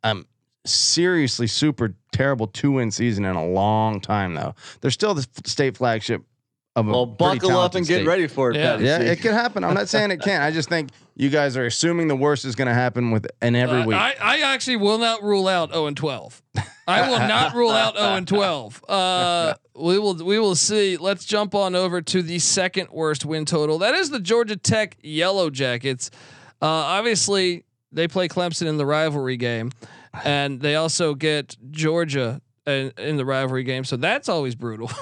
[0.05, 0.27] um
[0.67, 4.55] seriously super terrible two win season in a long time though.
[4.81, 6.23] They're still the state flagship
[6.77, 8.07] of a Well, buckle up talented and get state.
[8.07, 8.57] ready for it.
[8.57, 8.79] Yeah.
[8.79, 9.65] Yeah, it could happen.
[9.65, 10.43] I'm not saying it can't.
[10.45, 13.55] I just think you guys are assuming the worst is going to happen with in
[13.55, 13.99] every Uh, week.
[13.99, 16.43] I, I actually will not rule out 0 and 12.
[16.87, 18.85] I will not rule out 0 and 12.
[18.89, 20.97] Uh, we will we will see.
[20.97, 23.79] Let's jump on over to the second worst win total.
[23.79, 26.11] That is the Georgia Tech Yellow Jackets.
[26.63, 29.71] Uh, obviously, they play Clemson in the rivalry game,
[30.25, 33.85] and they also get Georgia in, in the rivalry game.
[33.85, 34.91] So that's always brutal.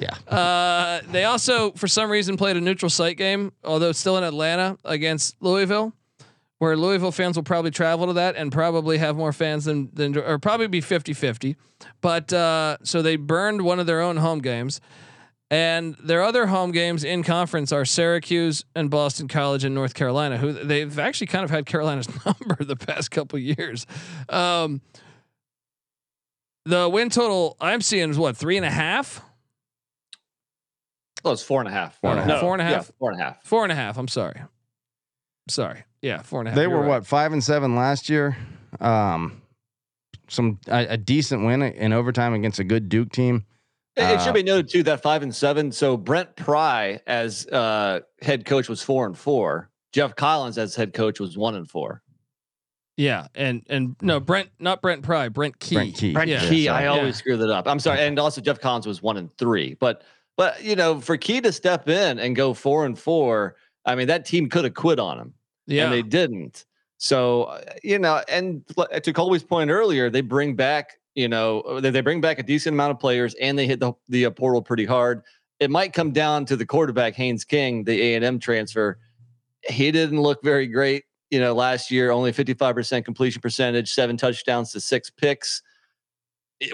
[0.00, 0.14] yeah.
[0.26, 4.78] Uh, they also, for some reason, played a neutral site game, although still in Atlanta
[4.84, 5.92] against Louisville,
[6.58, 10.16] where Louisville fans will probably travel to that and probably have more fans than than
[10.16, 11.56] or probably be 50-50.
[12.00, 14.80] But uh, so they burned one of their own home games.
[15.50, 20.38] And their other home games in conference are Syracuse and Boston College and North Carolina,
[20.38, 23.86] who they've actually kind of had Carolina's number the past couple years.
[24.30, 24.80] Um,
[26.64, 29.22] the win total I'm seeing is what three and a half.
[31.24, 31.98] Oh, it's four and a half.
[32.00, 32.40] Four and a No, half.
[32.40, 32.92] Four and a yeah, half?
[32.98, 33.44] four and a half.
[33.44, 33.98] Four and a half.
[33.98, 34.40] I'm sorry.
[35.48, 35.84] Sorry.
[36.00, 36.56] Yeah, four and a half.
[36.56, 36.88] They You're were right.
[36.88, 38.36] what five and seven last year.
[38.80, 39.42] Um,
[40.28, 43.44] some a, a decent win in overtime against a good Duke team.
[43.96, 45.70] It, it Uh, should be noted too that five and seven.
[45.70, 49.68] So Brent Pry as uh, head coach was four and four.
[49.92, 52.02] Geoff Collins as head coach was one and four.
[52.96, 55.74] Yeah, and and no Brent, not Brent Pry, Brent Key.
[55.76, 56.12] Brent Key.
[56.12, 56.40] Brent Yeah.
[56.48, 56.84] Key, sorry.
[56.84, 57.18] I always Yeah.
[57.18, 57.66] screw that up.
[57.68, 58.00] I'm sorry.
[58.00, 59.74] And also Geoff Collins was one and three.
[59.80, 60.02] But
[60.36, 64.06] but you know, for Key to step in and go four and four, I mean
[64.08, 65.34] that team could have quit on him.
[65.66, 66.64] Yeah, and they didn't.
[66.98, 68.64] So uh, you know, and
[69.02, 72.74] to Colby's point earlier, they bring back you know they, they bring back a decent
[72.74, 75.22] amount of players, and they hit the the uh, portal pretty hard.
[75.60, 78.98] It might come down to the quarterback Haynes King, the A and M transfer.
[79.68, 82.10] He didn't look very great, you know, last year.
[82.10, 85.62] Only fifty five percent completion percentage, seven touchdowns to six picks.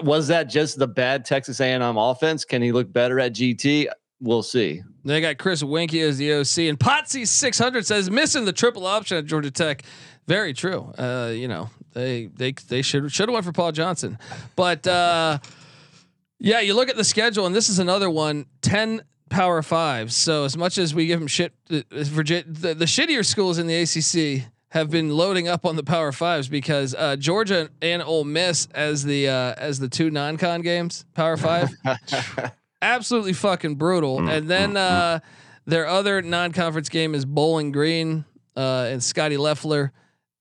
[0.01, 2.45] Was that just the bad Texas A and M offense?
[2.45, 3.87] Can he look better at GT?
[4.21, 4.81] We'll see.
[5.05, 8.85] they got Chris Weinke as the OC, and Potsy six hundred says missing the triple
[8.85, 9.83] option at Georgia Tech.
[10.27, 10.91] Very true.
[10.97, 14.17] Uh, you know they they they should should have went for Paul Johnson,
[14.55, 15.39] but uh,
[16.37, 18.45] yeah, you look at the schedule, and this is another one.
[18.61, 20.15] Ten Power Fives.
[20.15, 23.75] So as much as we give them shit, Virginia, the, the shittier schools in the
[23.75, 28.67] ACC have been loading up on the Power Fives because uh, Georgia and Ole Miss
[28.73, 31.69] as the uh, as the two non-con games, Power Five,
[32.81, 34.27] absolutely fucking brutal.
[34.29, 35.19] And then uh,
[35.65, 39.91] their other non-conference game is Bowling Green uh, and Scotty Loeffler,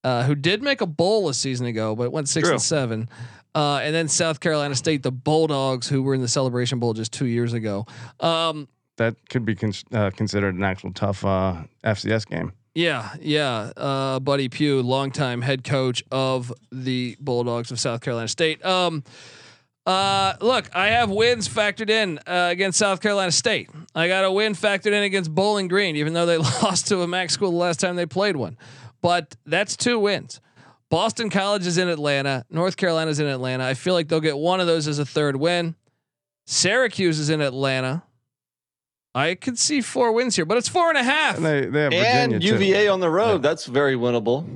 [0.05, 2.55] uh, who did make a bowl a season ago, but went six True.
[2.55, 3.09] and seven.
[3.55, 7.13] Uh, and then South Carolina State, the Bulldogs, who were in the Celebration Bowl just
[7.13, 7.87] two years ago.
[8.21, 12.53] Um, That could be cons- uh, considered an actual tough uh, FCS game.
[12.79, 13.73] Yeah, yeah.
[13.77, 18.65] Uh, Buddy Pough, longtime head coach of the Bulldogs of South Carolina State.
[18.65, 19.03] Um,
[19.85, 23.69] uh, look, I have wins factored in uh, against South Carolina State.
[23.97, 27.09] I got a win factored in against Bowling Green, even though they lost to a
[27.09, 28.57] MAC school the last time they played one.
[29.03, 30.41] But that's two wins.
[30.89, 32.45] Boston College is in Atlanta.
[32.49, 33.65] North Carolina's in Atlanta.
[33.65, 35.75] I feel like they'll get one of those as a third win.
[36.47, 38.05] Syracuse is in Atlanta.
[39.19, 41.37] I could see four wins here, but it's four and a half.
[41.37, 42.49] And they they have Virginia and too.
[42.55, 43.43] UVA on the road.
[43.43, 44.47] That's very winnable.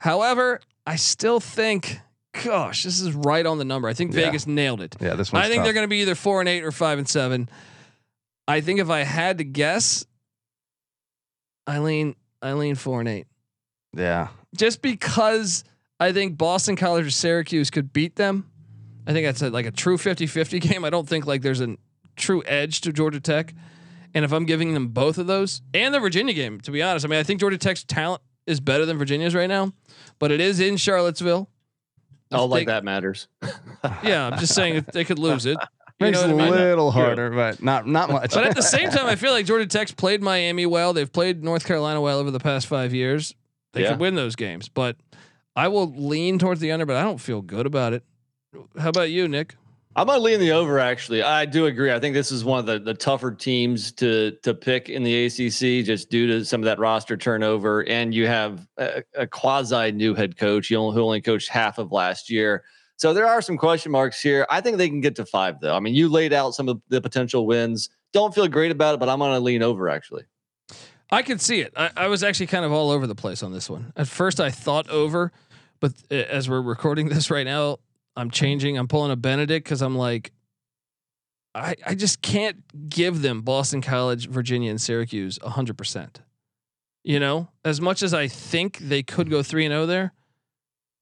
[0.00, 1.98] However, I still think,
[2.44, 3.88] gosh, this is right on the number.
[3.88, 4.26] I think Yeah.
[4.26, 4.96] Vegas nailed it.
[5.00, 5.64] Yeah, this one's I think tough.
[5.64, 7.48] they're going to be either four and eight or five and seven.
[8.46, 10.06] I think if I had to guess,
[11.66, 13.26] I lean, I lean four and eight,
[13.94, 15.64] Yeah, just because
[16.00, 18.50] I think Boston College or Syracuse could beat them.
[19.06, 20.84] I think that's a, like a true 50-50 game.
[20.84, 21.76] I don't think like there's a
[22.16, 23.52] true edge to Georgia Tech.
[24.14, 27.04] And if I'm giving them both of those and the Virginia game, to be honest,
[27.04, 29.72] I mean, I think Georgia Tech's talent is better than Virginia's right now,
[30.18, 31.48] but it is in Charlottesville.
[32.32, 33.28] Oh, If like they- that matters.
[34.02, 35.56] Yeah, I'm just saying they could lose it.
[36.00, 36.50] You makes know it a what mean?
[36.52, 38.34] little harder, but not not much.
[38.34, 40.92] But at the same time, I feel like Georgia Tech's played Miami well.
[40.92, 43.34] They've played North Carolina well over the past five years.
[43.72, 43.90] They Yeah.
[43.90, 44.96] could win those games, but
[45.56, 48.02] I will lean towards the under, but I don't feel good about it.
[48.78, 49.54] How about you, Nick?
[49.98, 50.78] I'm gonna lean the over.
[50.78, 51.90] Actually, I do agree.
[51.90, 55.26] I think this is one of the, the tougher teams to to pick in the
[55.26, 57.84] ACC, just due to some of that roster turnover.
[57.88, 60.68] And you have a, a quasi new head coach.
[60.68, 62.62] Who only coached half of last year.
[62.94, 64.46] So there are some question marks here.
[64.48, 65.74] I think they can get to five, though.
[65.74, 67.90] I mean, you laid out some of the potential wins.
[68.12, 70.22] don't feel great about it, but I'm gonna lean over actually.
[71.10, 71.72] I can see it.
[71.74, 73.92] I, I was actually kind of all over the place on this one.
[73.96, 75.32] At first, I thought over,
[75.80, 77.78] but uh, as we're recording this right now,
[78.18, 78.76] I'm changing.
[78.76, 80.32] I'm pulling a Benedict because I'm like,
[81.54, 86.20] I I just can't give them Boston College, Virginia, and Syracuse hundred percent.
[87.04, 90.12] You know, as much as I think they could go three and zero there,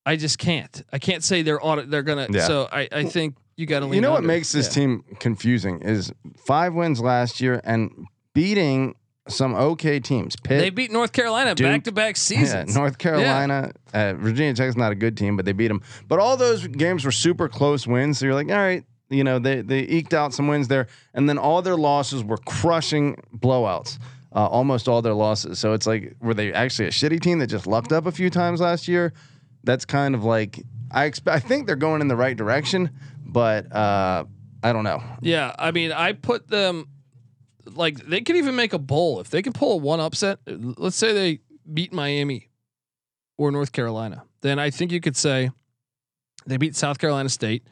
[0.05, 0.83] I just can't.
[0.93, 1.89] I can't say they're on.
[1.89, 2.29] They're gonna.
[2.31, 2.47] Yeah.
[2.47, 3.95] So I I think you got to.
[3.95, 6.13] You know what makes this team confusing is
[6.47, 8.95] five wins last year and beating
[9.29, 10.37] some okay teams.
[10.37, 12.75] Pitt, They beat North Carolina back to back yeah, seasons.
[12.75, 15.83] North Carolina, uh, Virginia Tech's not a good team, but they beat them.
[16.09, 18.19] But all those games were super close wins.
[18.19, 21.29] So you're like, all right, you know, they they eked out some wins there, and
[21.29, 23.99] then all their losses were crushing blowouts.
[24.35, 25.59] Uh, almost all their losses.
[25.59, 28.29] So it's like, were they actually a shitty team that just lucked up a few
[28.29, 29.15] times last year?
[29.65, 31.37] That's kind of like I expect.
[31.37, 32.91] I think they're going in the right direction,
[33.25, 34.25] but uh,
[34.63, 35.03] I don't know.
[35.21, 36.89] Yeah, I mean, I put them
[37.75, 40.39] like they could even make a bowl if they can pull a one upset.
[40.47, 41.41] Let's say they
[41.73, 42.49] beat Miami
[43.39, 45.51] or North Carolina, then I think you could say
[46.47, 47.67] they beat South Carolina State,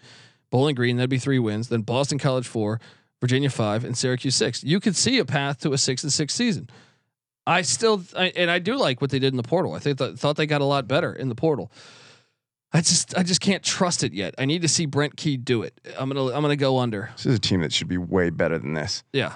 [0.50, 0.96] Bowling Green.
[0.96, 1.68] That'd be three wins.
[1.68, 2.80] Then Boston College four,
[3.20, 4.62] Virginia five, and Syracuse six.
[4.62, 6.68] You could see a path to a six and six season.
[7.46, 9.74] I still I, and I do like what they did in the portal.
[9.74, 11.70] I think th- thought they got a lot better in the portal.
[12.72, 14.34] I just I just can't trust it yet.
[14.36, 15.78] I need to see Brent Key do it.
[15.98, 17.10] I'm gonna I'm gonna go under.
[17.16, 19.04] This is a team that should be way better than this.
[19.12, 19.34] Yeah.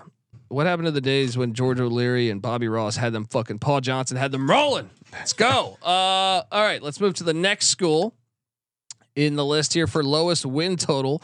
[0.48, 3.80] What happened to the days when George O'Leary and Bobby Ross had them fucking Paul
[3.80, 4.90] Johnson had them rolling?
[5.12, 5.76] Let's go.
[5.88, 8.14] Uh, all right, let's move to the next school
[9.16, 11.22] in the list here for lowest win total,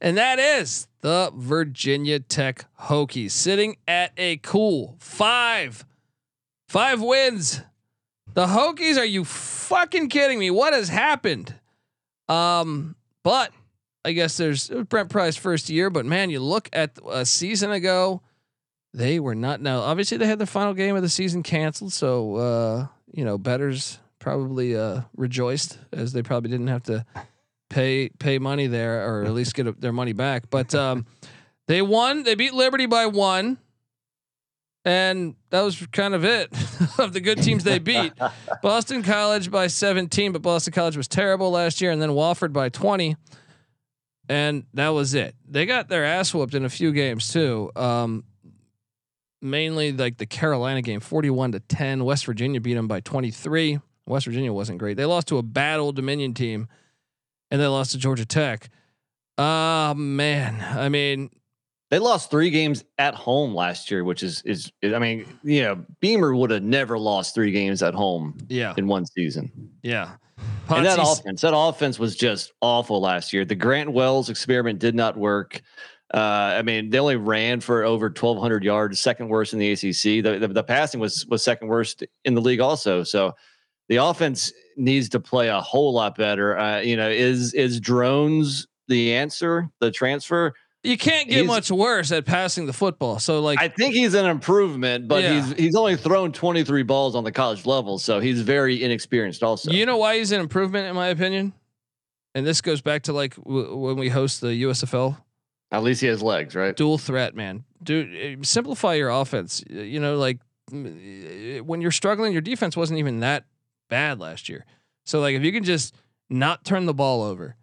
[0.00, 5.84] and that is the Virginia Tech Hokies, sitting at a cool five,
[6.68, 7.60] five wins.
[8.34, 10.50] The Hokies, are you fucking kidding me?
[10.50, 11.54] What has happened?
[12.28, 13.52] Um, but
[14.04, 18.22] I guess there's Brent Pry's first year, but man, you look at a season ago,
[18.96, 19.60] they were not.
[19.60, 23.36] Now, obviously, they had the final game of the season canceled, so uh, you know,
[23.36, 27.04] betters probably uh, rejoiced as they probably didn't have to
[27.68, 30.48] pay pay money there, or at least get a, their money back.
[30.48, 31.04] But um,
[31.68, 32.22] they won.
[32.22, 33.58] They beat Liberty by one.
[34.86, 36.48] And that was kind of it
[37.00, 38.12] of the good teams they beat.
[38.62, 42.68] Boston College by 17, but Boston College was terrible last year, and then Wofford by
[42.68, 43.16] 20
[44.28, 45.34] and that was it.
[45.48, 47.70] They got their ass whooped in a few games too.
[47.76, 48.24] Um,
[49.42, 52.04] mainly like the Carolina game, forty-one to ten.
[52.04, 53.78] West Virginia beat them by twenty-three.
[54.06, 54.96] West Virginia wasn't great.
[54.96, 56.68] They lost to a bad Old Dominion team,
[57.50, 58.70] and they lost to Georgia Tech.
[59.38, 61.30] Ah man, I mean,
[61.90, 66.34] They lost three games at home last year, which is is I mean, yeah, Beamer
[66.34, 69.70] would have never lost three games at home yeah, in one season.
[69.82, 70.16] yeah.
[70.68, 73.44] And that offense, that offense was just awful last year.
[73.44, 75.60] The Grant Wells experiment did not work.
[76.14, 76.18] Uh,
[76.58, 80.22] I mean, they only ran for over 1,200 yards, second worst in the ACC.
[80.24, 83.02] The, the the passing was was second worst in the league, also.
[83.02, 83.34] So
[83.88, 86.56] the offense needs to play a whole lot better.
[86.56, 89.68] Uh, you know, is is Drones the answer?
[89.80, 90.54] The transfer?
[90.84, 93.18] you can't get he's- much worse at passing the football.
[93.18, 95.42] So like, I think he's an improvement, but Yeah.
[95.42, 99.42] he's he's only thrown 23 balls on the college level, so he's very inexperienced.
[99.42, 101.52] Also, you know why he's an improvement in my opinion.
[102.36, 105.16] And this goes back to like w- when we host the USFL
[105.72, 106.76] at least he has legs, right?
[106.76, 107.64] dual threat, man.
[107.82, 109.62] Dude, eh, simplify your offense.
[109.68, 110.38] You know, like
[110.72, 113.44] eh, when you're struggling, your defense wasn't even that
[113.88, 114.64] bad last year.
[115.04, 115.94] So like if you can just
[116.28, 117.56] not turn the ball over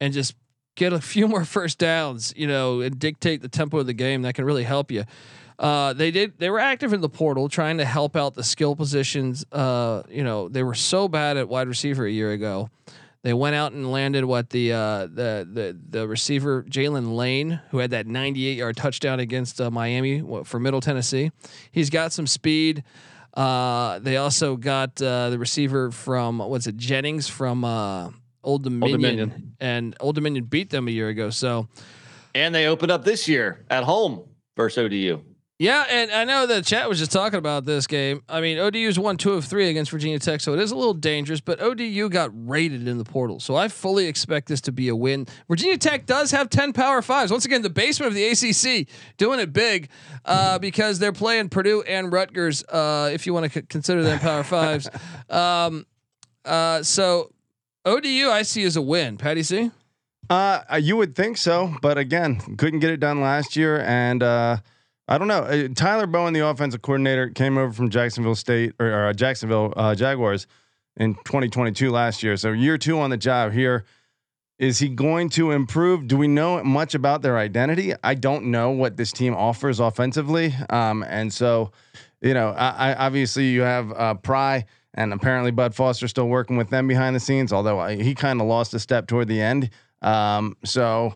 [0.00, 0.34] and just
[0.76, 4.22] get a few more first downs, you know, and dictate the tempo of the game,
[4.22, 5.04] that can really help you.
[5.58, 6.38] Uh, they did.
[6.38, 9.44] They were active in the portal, trying to help out the skill positions.
[9.50, 12.70] Uh, you know, they were so bad at wide receiver a year ago.
[13.28, 17.76] They went out and landed what the uh, the the the receiver Jaylin Lane, who
[17.76, 21.30] had that 98 yard touchdown against uh, Miami what, for Middle Tennessee.
[21.70, 22.84] He's got some speed.
[23.34, 28.12] Uh, they also got uh, the receiver from what's it Jennings from uh,
[28.42, 29.56] Old Dominion, Dominion.
[29.60, 31.28] and Old Dominion beat them a year ago.
[31.28, 31.68] So
[32.34, 34.24] And they opened up this year at home
[34.56, 35.22] versus ODU.
[35.60, 38.22] Yeah, and I know the chat was just talking about this game.
[38.28, 40.94] I mean, ODU's won two of three against Virginia Tech, so it is a little
[40.94, 41.40] dangerous.
[41.40, 44.94] But ODU got raided in the portal, so I fully expect this to be a
[44.94, 45.26] win.
[45.48, 47.32] Virginia Tech does have ten Power Fives.
[47.32, 48.86] Once again, the basement of the ACC
[49.16, 49.88] doing it big
[50.24, 52.62] uh, because they're playing Purdue and Rutgers.
[52.62, 54.88] Uh, if you want to c- consider them Power Fives,
[55.28, 55.86] um,
[56.44, 57.32] uh, so
[57.84, 59.16] ODU I see as a win.
[59.16, 59.72] Patty C.
[60.30, 64.58] Uh, you would think so, but again, couldn't get it done last year, and uh,
[65.08, 65.40] I don't know.
[65.40, 69.72] Uh, Tyler Bowen, the offensive coordinator, came over from Jacksonville State or, or uh, Jacksonville
[69.74, 70.46] uh, Jaguars
[70.98, 72.36] in 2022 last year.
[72.36, 73.84] So year two on the job here.
[74.58, 76.08] Is he going to improve?
[76.08, 77.94] Do we know much about their identity?
[78.02, 80.52] I don't know what this team offers offensively.
[80.68, 81.70] Um, and so,
[82.20, 86.56] you know, I, I obviously you have uh, Pry and apparently Bud Foster still working
[86.56, 89.40] with them behind the scenes, although I, he kind of lost a step toward the
[89.40, 89.70] end.
[90.02, 91.14] Um, so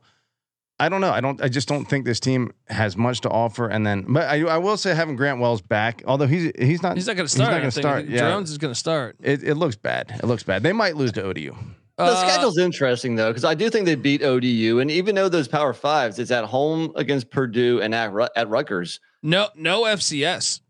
[0.85, 1.11] I don't know.
[1.11, 1.41] I don't.
[1.43, 3.69] I just don't think this team has much to offer.
[3.69, 6.97] And then, but I, I will say having Grant Wells back, although he's he's not
[6.97, 7.49] He's not going to start.
[7.49, 8.07] He's not going to start.
[8.09, 9.17] Yeah, Drones is going to start.
[9.23, 10.11] it, it looks bad.
[10.23, 10.63] It looks bad.
[10.63, 11.55] They might lose to ODU.
[11.99, 15.29] The Uh, schedule's interesting though, because I do think they beat ODU, and even though
[15.29, 18.99] those Power Fives, it's at home against Purdue and at at Rutgers.
[19.23, 20.61] No, no FCS.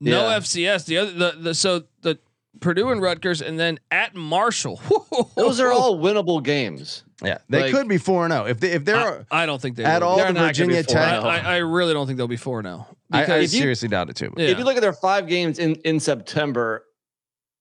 [0.00, 0.38] No Yeah.
[0.38, 0.84] FCS.
[0.84, 2.18] The other, the, the so the
[2.60, 4.80] Purdue and Rutgers, and then at Marshall.
[5.36, 7.02] Those are all winnable games.
[7.24, 9.24] Yeah, they Like- could be four and zero if they if they're.
[9.30, 10.22] I, I don't think they at will all be.
[10.22, 11.22] They're the not gonna be Virginia Tech.
[11.22, 12.88] I, I really don't think they'll be four now.
[13.10, 14.34] I, I Because if you- seriously doubt it too.
[14.36, 14.48] Yeah.
[14.48, 16.84] If you look at their five games in in September,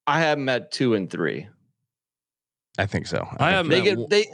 [0.05, 1.47] I have them at two and three.
[2.77, 3.25] I think so.
[3.39, 4.25] I think am They get they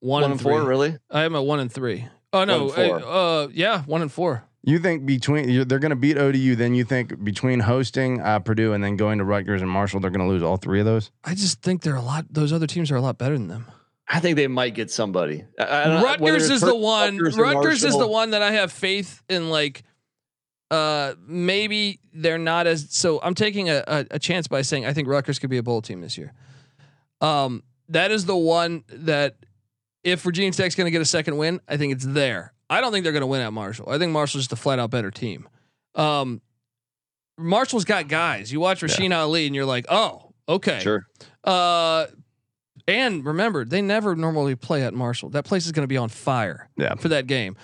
[0.00, 0.96] one, one, and and four, really.
[1.10, 2.06] I am at one and three.
[2.32, 3.12] Oh no, One and four.
[3.12, 4.44] uh, yeah, one and four.
[4.62, 8.38] You think between you they're going to beat ODU, then you think between hosting uh,
[8.40, 10.86] Purdue and then going to Rutgers and Marshall, they're going to lose all three of
[10.86, 11.10] those.
[11.24, 12.26] I just think they're a lot.
[12.30, 13.66] Those other teams are a lot better than them.
[14.12, 15.44] I think they might get somebody.
[15.58, 17.16] I- I don't know, whether Rutgers is the one.
[17.18, 19.50] Rutgers Rutgers is the one that I have faith in.
[19.50, 19.84] Like,
[20.70, 22.88] uh, maybe they're not as.
[22.90, 25.62] So I'm taking a, a, a chance by saying I think Rutgers could be a
[25.62, 26.32] bowl team this year.
[27.20, 29.36] Um, that is the one that
[30.02, 32.52] if Virginia Tech's going to get a second win, I think it's there.
[32.68, 33.90] I don't think they're going to win at Marshall.
[33.90, 35.48] I think Marshall's just a flat out better team.
[35.94, 36.40] Um,
[37.36, 38.52] Marshall's got guys.
[38.52, 40.80] You watch Rasheen Ali and you're like, oh, okay.
[40.80, 41.06] Sure.
[41.42, 42.06] Uh,
[42.88, 45.30] and remember, they never normally play at Marshall.
[45.30, 46.94] That place is going to be on fire Yeah.
[46.96, 47.56] for that game.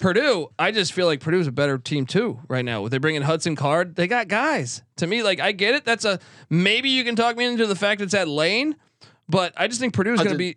[0.00, 2.88] Purdue, I just feel like Purdue's a better team too right now.
[2.88, 3.94] They bring in Hudson Card.
[3.94, 4.82] They got guys.
[4.96, 5.84] To me, like I get it.
[5.84, 6.18] That's a
[6.50, 8.74] maybe you can talk me into the fact it's at Lane,
[9.28, 10.56] but I just think Purdue's going to be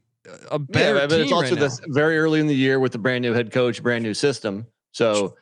[0.50, 1.60] a better yeah, but team it's also right now.
[1.62, 4.66] this very early in the year with the brand new head coach, brand new system.
[4.94, 5.36] So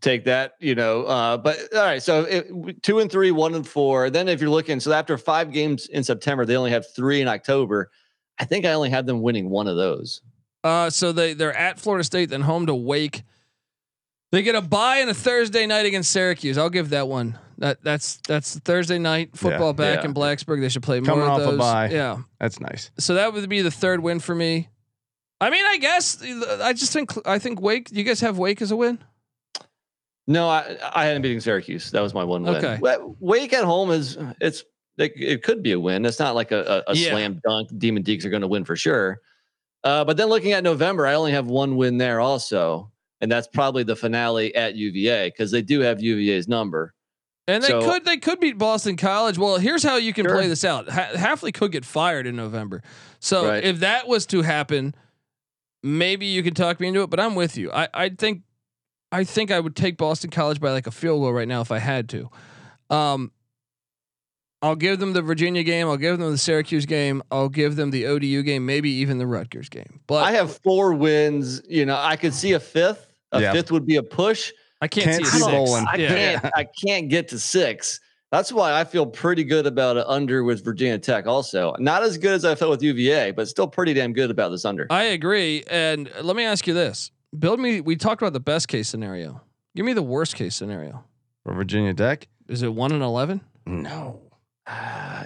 [0.00, 1.04] take that, you know.
[1.04, 4.10] Uh, but all right, so it, two and three, one and four.
[4.10, 7.28] Then if you're looking, so after five games in September, they only have three in
[7.28, 7.90] October.
[8.38, 10.22] I think I only have them winning one of those.
[10.64, 13.22] Uh, so they they're at Florida State, then home to Wake.
[14.30, 16.58] They get a bye and a Thursday night against Syracuse.
[16.58, 17.38] I'll give that one.
[17.58, 20.04] That that's that's Thursday night football back Yeah.
[20.06, 20.60] in Blacksburg.
[20.60, 21.58] They should play Coming more off of a those.
[21.58, 21.88] bye.
[21.88, 22.18] Yeah.
[22.38, 22.90] That's nice.
[22.98, 24.68] So that would be the third win for me.
[25.40, 26.22] I mean, I guess
[26.60, 27.88] I just think I think Wake.
[27.90, 28.98] You guys have Wake as a win.
[30.30, 31.90] No, I I hadn't beating Syracuse.
[31.90, 32.56] That was my one win.
[32.56, 32.78] Okay.
[33.18, 34.62] Wake at home is it's
[34.98, 36.04] it, it could be a win.
[36.04, 37.10] It's not like a, a, a Yeah.
[37.10, 37.70] slam dunk.
[37.78, 39.20] Demon Deeks are going to win for sure.
[39.84, 43.46] Uh, but then looking at November, I only have one win there also, and that's
[43.46, 46.92] probably the finale at UVA because they do have UVA's number.
[47.46, 49.38] And they So- could they could beat Boston College.
[49.38, 50.34] Well, here's how you can Sure.
[50.36, 50.90] play this out.
[50.90, 52.82] Ha- Hafley could get fired in November.
[53.20, 53.64] So Right.
[53.64, 54.94] if that was to happen,
[55.82, 57.08] maybe you could talk me into it.
[57.08, 57.70] But I'm with you.
[57.72, 58.42] I I think
[59.10, 61.70] I think I would take Boston College by like a field goal right now if
[61.72, 62.28] I had to.
[62.90, 63.32] Um,
[64.60, 65.86] I'll give them the Virginia game.
[65.88, 67.22] I'll give them the Syracuse game.
[67.30, 68.66] I'll give them the ODU game.
[68.66, 70.00] Maybe even the Rutgers game.
[70.06, 71.62] But I have four wins.
[71.68, 73.06] You know, I could see a fifth.
[73.32, 73.52] A Yeah.
[73.52, 74.52] fifth would be a push.
[74.80, 75.46] I can't, Can't see a see six.
[75.50, 75.86] bowling.
[75.90, 76.08] I Yeah.
[76.40, 76.52] can't.
[76.56, 78.00] I can't get to six.
[78.30, 81.26] That's why I feel pretty good about it under with Virginia Tech.
[81.26, 84.50] Also, not as good as I felt with UVA, but still pretty damn good about
[84.50, 84.86] this under.
[84.90, 85.64] I agree.
[85.70, 87.80] And let me ask you this: Build me.
[87.80, 89.40] We talked about the best case scenario.
[89.74, 91.04] Give me the worst case scenario.
[91.44, 92.28] For Virginia Tech?
[92.48, 93.40] Is it one and eleven?
[93.66, 94.20] No.
[94.66, 95.24] Uh,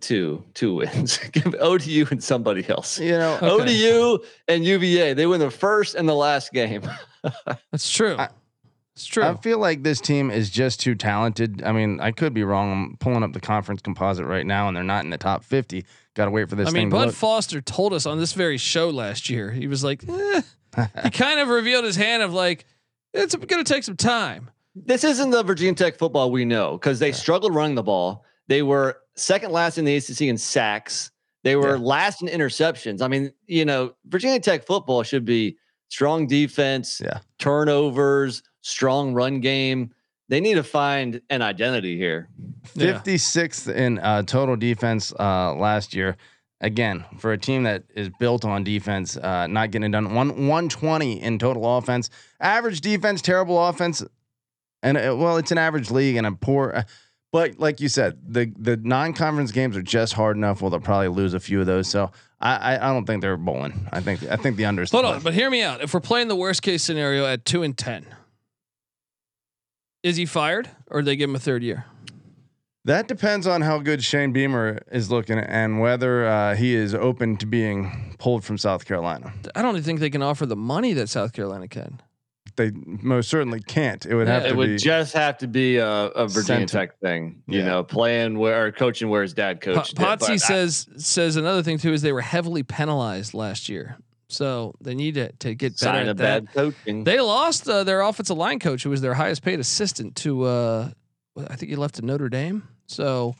[0.00, 1.16] two, two wins.
[1.32, 2.98] Give ODU and somebody else.
[3.00, 3.88] You know, Okay.
[3.88, 5.14] ODU and UVA.
[5.14, 6.82] They win the first and the last game.
[7.70, 8.16] That's true.
[8.18, 8.28] I-
[8.94, 9.22] it's true.
[9.24, 11.62] I feel like this team is just too talented.
[11.64, 12.70] I mean, I could be wrong.
[12.70, 15.86] I'm pulling up the conference composite right now, and they're not in the top 50.
[16.12, 17.14] Got to wait for this I thing mean, to Bud look.
[17.14, 19.50] Foster told us on this very show last year.
[19.50, 20.42] He was like, eh.
[21.02, 22.64] He kind of revealed his hand of like,
[23.14, 24.50] it's going to take some time.
[24.74, 28.24] this isn't the Virginia Tech football we know because they struggled running the ball.
[28.48, 31.10] They were second last in the ACC in sacks.
[31.44, 33.02] They were last in interceptions.
[33.02, 35.56] I mean, you know, Virginia Tech football should be
[35.88, 37.18] strong defense, Yeah.
[37.38, 39.92] turnovers, strong run game.
[40.28, 42.28] They need to find an identity here.
[42.74, 43.00] Yeah.
[43.00, 46.16] 56th in uh, total defense uh, last year.
[46.62, 50.14] Again, for a team that is built on defense, uh, not getting it done.
[50.14, 52.08] One 120 in total offense.
[52.40, 54.04] Average defense, terrible offense.
[54.80, 56.72] And uh, well, it's an average league and a poor.
[56.72, 56.82] Uh,
[57.32, 60.62] but like you said, the the non-conference games are just hard enough.
[60.62, 61.88] Well, they'll probably lose a few of those.
[61.88, 63.88] So I I, I don't think they're bowling.
[63.92, 64.84] I think I think the under.
[64.84, 65.80] Hold on, but hear me out.
[65.80, 68.06] If we're playing the worst case scenario at two and ten,
[70.04, 71.86] is he fired or do they give him a third year?
[72.84, 77.36] That depends on how good Shane Beamer is looking and whether uh, he is open
[77.36, 79.32] to being pulled from South Carolina.
[79.54, 82.02] I don't think they can offer the money that South Carolina can.
[82.56, 84.04] They most certainly can't.
[84.04, 84.76] It would Yeah, have It to would be.
[84.78, 86.70] just have to be a, a Virginia Sentiment.
[86.70, 87.66] Tech thing, you Yeah.
[87.66, 89.92] know, playing where or coaching where his dad coached.
[89.92, 93.68] it, but Potsy I- says says another thing too is they were heavily penalized last
[93.70, 93.96] year,
[94.28, 96.44] so they need to, to get better sign at of that.
[96.46, 97.04] bad coaching.
[97.04, 100.90] They lost uh, their offensive line coach, who was their highest paid assistant, to uh,
[101.36, 102.66] I think he left to Notre Dame.
[102.86, 103.34] So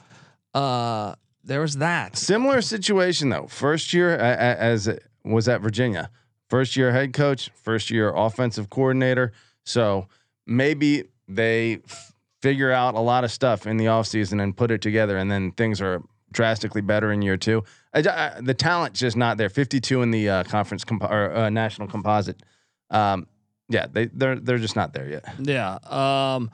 [0.54, 1.14] uh,
[1.44, 2.16] there was that.
[2.16, 3.46] Similar situation though.
[3.48, 6.10] First year as it was at Virginia.
[6.48, 9.32] First year head coach, first year offensive coordinator.
[9.64, 10.06] So
[10.46, 12.12] maybe they f-
[12.42, 15.52] figure out a lot of stuff in the offseason and put it together, and then
[15.52, 17.62] things are drastically better in year two.
[17.94, 19.48] I, I- the talent's just not there.
[19.48, 22.42] 52 in the uh, conference compo- or uh, national composite.
[22.90, 23.26] Um,
[23.68, 25.24] yeah, they they're they're just not there yet.
[25.40, 25.78] Yeah.
[25.84, 26.50] Um,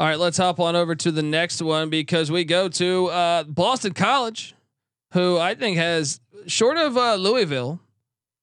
[0.00, 3.44] all right, let's hop on over to the next one because we go to uh,
[3.44, 4.54] Boston College,
[5.12, 7.80] who I think has short of uh, Louisville.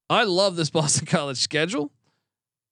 [0.08, 1.92] I love this Boston College schedule,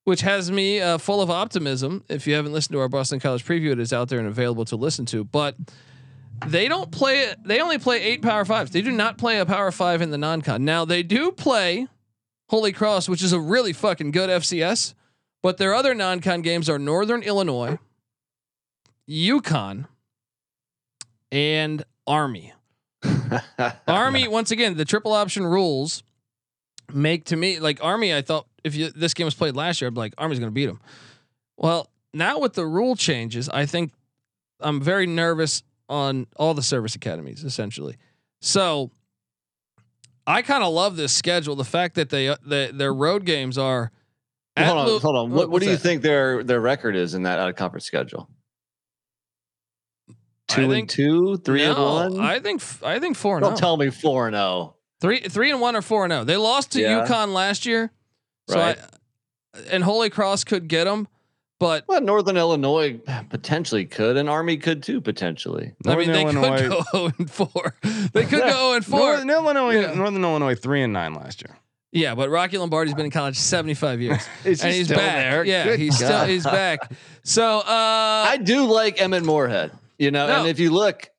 [0.04, 2.04] which has me uh, full of optimism.
[2.10, 4.66] If you haven't listened to our Boston College preview, it is out there and available
[4.66, 5.24] to listen to.
[5.24, 5.56] But
[6.46, 7.34] they don't play.
[7.44, 8.70] They only play eight Power Fives.
[8.70, 10.64] They do not play a Power Five in the non-con.
[10.64, 11.88] Now they do play
[12.50, 14.94] Holy Cross, which is a really fucking good FCS.
[15.42, 17.80] But their other non-con games are Northern Illinois,
[19.10, 19.88] UConn,
[21.32, 22.54] and Army.
[23.88, 26.04] Army, once again, the triple option rules
[26.94, 28.14] make to me like Army.
[28.14, 30.50] I thought if you, this game was played last year, I'd be like Army's going
[30.50, 30.80] to beat them.
[31.58, 33.92] Well, now with the rule changes, I think
[34.60, 37.98] I'm very nervous on all the service academies essentially.
[38.42, 38.92] So
[40.28, 41.56] I kind of love this schedule.
[41.56, 43.92] The fact that they uh, the, their road games are.
[44.58, 45.32] hold on, Lou- hold on.
[45.32, 45.82] What, what do you that?
[45.82, 48.30] think their their record is in that out of conference schedule?
[50.50, 52.20] I Two think- and two, three and one.
[52.20, 53.56] I think f- I think four Don't oh.
[53.56, 54.76] tell me four and oh.
[55.02, 56.24] Three three and one or four and zero.
[56.24, 57.06] They lost to Yeah.
[57.06, 57.92] UConn last year,
[58.48, 58.78] so Right.
[58.78, 61.08] I, and Holy Cross could get them,
[61.60, 65.74] but Well, Northern Illinois potentially could, and Army could too potentially.
[65.86, 66.26] I mean Northern they
[66.60, 67.76] could go zero and four.
[68.14, 69.00] They could go zero and four.
[69.00, 69.94] Northern Illinois, Yeah.
[69.94, 71.58] Northern Illinois, three and nine last year.
[71.92, 75.16] yeah, but Rocky Lombardi's been in college seventy five years, Is and he's still back.
[75.16, 75.44] there?
[75.46, 76.92] Yeah, Good he's still he's back.
[77.24, 80.40] So uh, I do like Emmett Morehead, you know, No.
[80.42, 81.10] and if you look,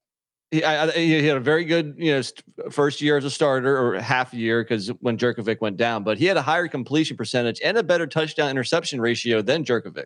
[0.50, 3.76] he, I, I- he had a very good, you know, first year as a starter
[3.78, 7.16] or half a year because when Jurkovec went down, but he had a higher completion
[7.16, 10.04] percentage and a better touchdown interception ratio than Jurkovec.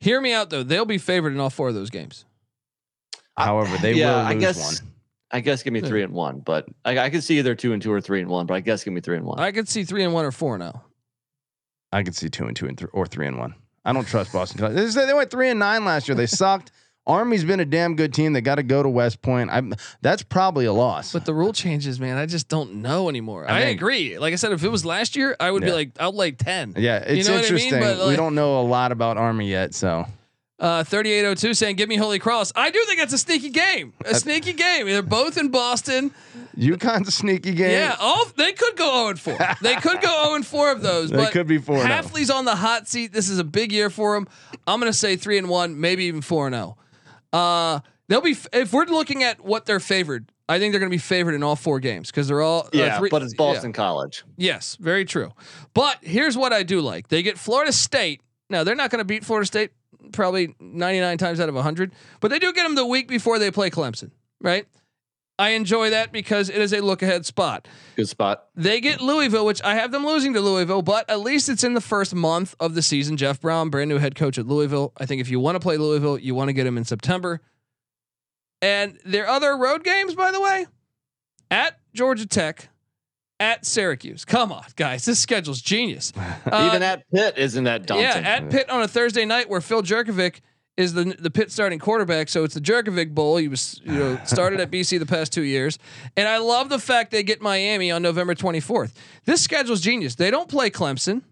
[0.00, 0.62] hear me out though.
[0.62, 2.24] They'll be favored in all four of those games.
[3.36, 4.80] However, they yeah, will I guess.
[4.82, 4.90] one.
[5.32, 7.80] I guess give me three and one, but I, I could see either two and
[7.80, 9.38] two or three and one, but I guess give me three and one.
[9.38, 10.80] I could see three and one or four and oh.
[11.92, 13.54] I could see two and two and three or three and one.
[13.84, 14.74] I don't trust Boston College.
[14.74, 16.16] They said They went three and nine last year.
[16.16, 16.72] They sucked.
[17.10, 18.32] Army's been a damn good team.
[18.32, 19.50] They got to go to West Point.
[19.50, 19.74] I'm.
[20.00, 21.12] That's probably a loss.
[21.12, 22.16] But the rule changes, man.
[22.16, 23.48] I just don't know anymore.
[23.50, 24.18] I I, mean- agree.
[24.18, 26.74] Like I said, if it was last year, I would be like, I'll lay ten.
[26.76, 27.64] yeah, it's know what I mean?
[27.74, 27.80] interesting.
[27.98, 30.06] But, we don't know a lot about Army yet, so
[30.58, 32.52] Uh, 3802 saying, give me Holy Cross.
[32.54, 33.94] I do think that's a sneaky game.
[34.04, 34.86] A sneaky game.
[34.86, 36.12] They're both in Boston.
[36.56, 37.70] UConn's a sneaky game.
[37.70, 37.96] Yeah.
[37.98, 39.38] All they could go 0 and 4.
[39.62, 41.10] They could go 0 and 4 of those.
[41.10, 41.94] They but could be 4 and 0.
[41.94, 43.12] Hafley's on the hot seat.
[43.12, 44.28] This is a big year for him.
[44.66, 46.76] I'm going to say 3 and 1, maybe even 4 and 0.
[47.32, 50.94] Uh, they'll be, if we're looking at what they're favored, I think they're going to
[50.94, 52.66] be favored in all four games because they're all.
[52.66, 53.38] uh, yeah, three- but it's yeah.
[53.38, 54.24] Boston College.
[54.36, 55.32] Yes, very true.
[55.74, 57.08] But here's what I do like.
[57.08, 58.20] They get Florida State.
[58.48, 59.70] Now, they're not going to beat Florida State
[60.12, 63.50] probably 99 times out of 100, but they do get them the week before they
[63.52, 64.10] play Clemson,
[64.40, 64.66] right?
[65.40, 67.66] I enjoy that because it is a look ahead spot.
[67.96, 68.44] Good spot.
[68.54, 71.72] They get Louisville, which I have them losing to Louisville, but at least it's in
[71.72, 73.16] the first month of the season.
[73.16, 74.92] Jeff Brohm, brand new head coach at Louisville.
[74.98, 77.40] I think if you want to play Louisville, you want to get him in September.
[78.60, 80.66] And their other road games, by the way,
[81.50, 82.68] at Georgia Tech,
[83.38, 84.26] at Syracuse.
[84.26, 86.12] Come on, guys, this schedule's genius.
[86.50, 88.04] Uh, Even at Pitt isn't that daunting.
[88.06, 90.40] yeah, at Pitt on a Thursday night where Phil Jurkovec
[90.80, 92.28] is the the Pitt starting quarterback.
[92.28, 93.36] So it's the Jurkovec Bowl.
[93.36, 95.78] He was you know started at BC the past two years,
[96.16, 98.92] and I love the fact they get Miami on November 24th.
[99.24, 100.14] This schedule's genius.
[100.16, 101.22] They don't play Clemson.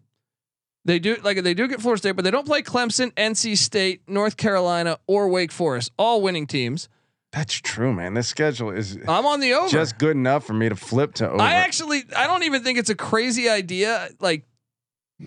[0.84, 4.02] They do like they do get Florida State, but they don't play Clemson, NC State,
[4.08, 5.92] North Carolina, or Wake Forest.
[5.98, 6.88] All winning teams.
[7.32, 8.14] that's true, man.
[8.14, 9.68] This schedule is I'm on the over.
[9.68, 11.42] just good enough for me to flip to over.
[11.42, 14.46] I actually I don't even think it's a crazy idea like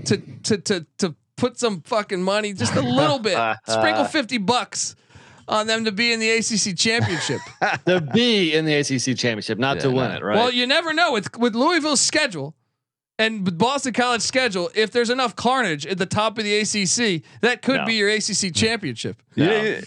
[0.05, 4.95] to to to to put some fucking money just a little bit sprinkle 50 bucks
[5.47, 7.41] on them to be in the ACC championship.
[7.85, 10.15] to be in the ACC championship, not to win no.
[10.17, 10.35] it, right?
[10.35, 12.55] Well, you never know with with Louisville's schedule
[13.19, 17.61] and Boston College schedule if there's enough carnage at the top of the ACC that
[17.61, 17.85] could No.
[17.85, 19.21] be your ACC championship.
[19.35, 19.81] Yeah,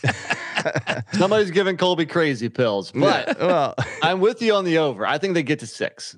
[1.13, 5.07] Somebody's giving Colby crazy pills, but well, I'm with you on the over.
[5.07, 6.17] I think they get to six.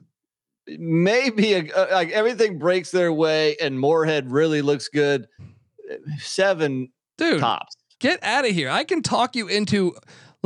[0.69, 5.27] Maybe a, a- like everything breaks their way and Morehead really looks good.
[6.19, 7.77] Seven Dude, tops.
[8.01, 8.69] get out of here.
[8.71, 9.95] I can talk you into.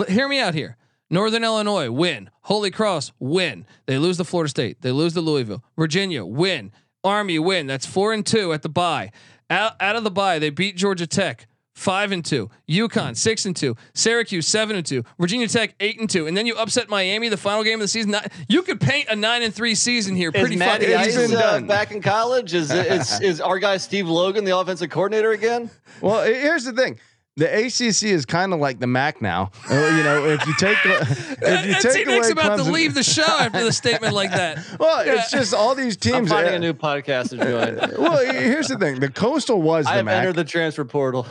[0.09, 0.77] Hear me out here.
[1.11, 2.31] Northern Illinois win.
[2.43, 3.67] Holy Cross win.
[3.87, 4.81] They lose the Florida State.
[4.83, 5.65] They lose the Louisville.
[5.77, 6.73] Virginia win.
[7.03, 7.67] Army win.
[7.67, 9.11] That's four and two at the bye.
[9.49, 11.47] Out, out of the bye, they beat Georgia Tech
[11.81, 12.51] five and two.
[12.69, 13.75] UConn six and two.
[13.95, 15.03] Syracuse seven and two.
[15.19, 16.27] Virginia Tech eight and two.
[16.27, 18.11] And then you upset Miami the final game of the season.
[18.11, 21.29] Not- You could paint a nine and three season here Pretty Matty fucking It's Ice
[21.29, 21.67] been uh, done.
[21.67, 22.53] back in college?
[22.55, 25.71] Is, is is our guy Steve Logan the offensive coordinator again?
[26.03, 26.99] well, here's the thing.
[27.37, 29.51] The ACC is kind of like the MAC now.
[29.71, 32.93] Uh, you know, if you take if you take see, Nick's away about to leave
[32.93, 34.59] the show after the statement like that.
[34.81, 35.15] Well, Yeah.
[35.15, 36.29] it's just all these I'm teams.
[36.31, 37.77] finding uh, a new podcast to join.
[38.03, 40.15] well, here's the thing: the coastal was the I the have MAC.
[40.17, 41.23] entered the transfer portal.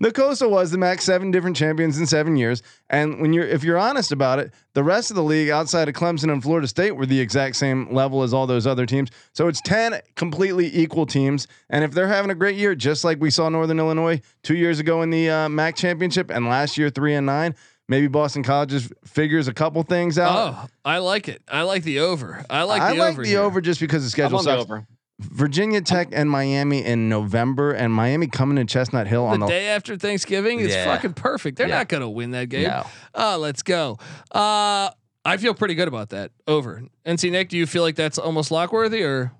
[0.00, 2.62] the coastal was the MAC, seven different champions in seven years.
[2.90, 5.94] And when you're, if you're honest about it, the rest of the league outside of
[5.94, 9.10] Clemson and Florida State were the exact same level as all those other teams.
[9.32, 11.46] So it's ten completely equal teams.
[11.70, 14.78] And if they're having a great year, just like we saw Northern Illinois two years
[14.80, 17.54] ago in the uh, MAC championship, and last year three and nine,
[17.88, 20.54] maybe Boston College just figures a couple things out.
[20.54, 21.42] Oh, I like it.
[21.48, 22.44] I like the over.
[22.50, 23.22] I like the like over.
[23.22, 23.40] the here.
[23.40, 24.62] over just because the I'm schedule on the sucks.
[24.70, 24.86] over.
[25.20, 29.52] Virginia Tech and Miami in November, and Miami coming to Chestnut Hill on The the
[29.52, 30.84] day after Thanksgiving is Yeah.
[30.86, 31.58] fucking perfect.
[31.58, 31.78] They're Yeah.
[31.78, 32.64] not going to win that game.
[32.64, 32.86] No.
[33.14, 33.98] Oh, let's go.
[34.32, 34.90] Uh,
[35.24, 36.32] I feel pretty good about that.
[36.48, 36.82] Over.
[37.06, 39.30] NC Nick, do you feel like that's almost lock worthy or?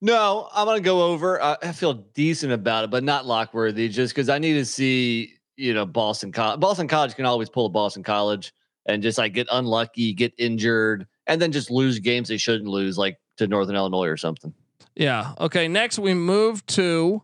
[0.00, 1.42] No, I'm gonna go over.
[1.42, 3.88] I, I feel decent about it, but not Lockworthy.
[3.88, 6.60] Just because I need to see, you know, Boston College.
[6.60, 8.52] Boston College can always pull a Boston College
[8.86, 12.96] and just like get unlucky, get injured, and then just lose games they shouldn't lose,
[12.96, 14.54] like to Northern Illinois or something.
[14.94, 15.34] Yeah.
[15.40, 15.66] Okay.
[15.66, 17.22] Next, we move to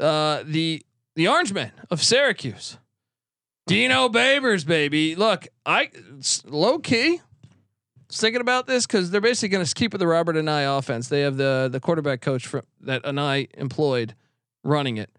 [0.00, 0.84] uh, the
[1.14, 2.78] the Orangemen of Syracuse.
[3.66, 5.14] Dino Babers, baby.
[5.14, 5.90] Look, I
[6.44, 7.20] low key
[8.14, 11.08] was thinking about this because they're basically going to keep with the Robert Anae offense.
[11.08, 14.14] They have the the quarterback coach from that Anae employed
[14.62, 15.10] running it.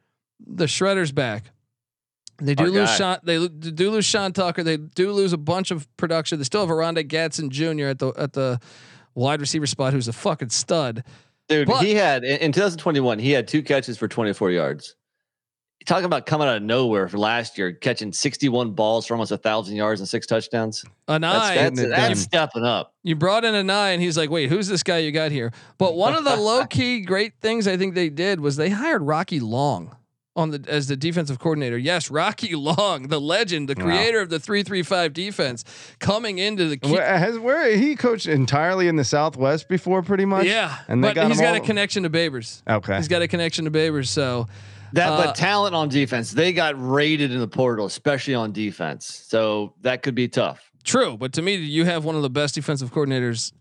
[0.46, 1.52] The Shredder's back.
[2.42, 2.96] They do Our lose guy.
[2.98, 3.18] Sean.
[3.24, 4.64] They do lose Sean Tucker.
[4.64, 6.38] They do lose a bunch of production.
[6.38, 7.88] They still have Aranda Gatson Jr.
[7.88, 8.60] at the at the
[9.14, 11.04] wide receiver spot, who's a fucking stud.
[11.48, 14.96] Dude, But- he had in, in 2021, he had two catches for 24 yards.
[15.86, 19.38] Talking about coming out of nowhere for last year, catching 61 balls for almost a
[19.38, 20.84] thousand yards and six touchdowns.
[21.08, 22.16] Anae, That's, that's, that's done.
[22.16, 22.94] stepping up.
[23.04, 25.52] You brought in a nine, and he's like, "Wait, who's this guy you got here?"
[25.78, 29.04] But one of the low key great things I think they did was they hired
[29.04, 29.96] Rocky Long
[30.38, 31.78] on the as the defensive coordinator.
[31.78, 33.86] Yes, Rocky Long, the legend, the Wow.
[33.86, 35.64] creator of the three three five defense,
[36.00, 36.92] coming into the key.
[36.94, 40.46] Where, has where he coached entirely in the Southwest before, pretty much.
[40.48, 42.64] yeah, and they but got he's him got a connection to Babers.
[42.68, 44.48] Okay, He's got a connection to Babers, so
[44.96, 49.26] That, Uh, but talent on defense, they got raided in the portal, especially on defense.
[49.28, 50.72] So that could be tough.
[50.84, 53.52] True, but to me, you have one of the best defensive coordinators.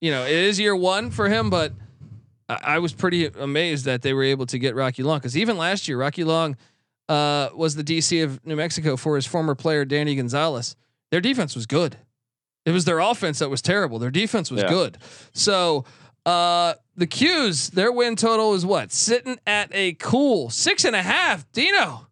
[0.00, 1.72] You know, it is year one for him, but
[2.48, 5.56] I, I was pretty amazed that they were able to get Rocky Long because even
[5.56, 6.56] last year, Rocky Long
[7.08, 10.76] uh, was the DC of New Mexico for his former player Danny Gonzales.
[11.10, 11.96] Their defense was good.
[12.66, 13.98] It was their offense that was terrible.
[13.98, 14.68] Their defense was Yeah.
[14.68, 14.98] good.
[15.32, 15.84] So
[16.26, 18.92] uh, the Qs, their win total is what?
[18.92, 21.50] Sitting at a cool six and a half.
[21.52, 22.06] Dino,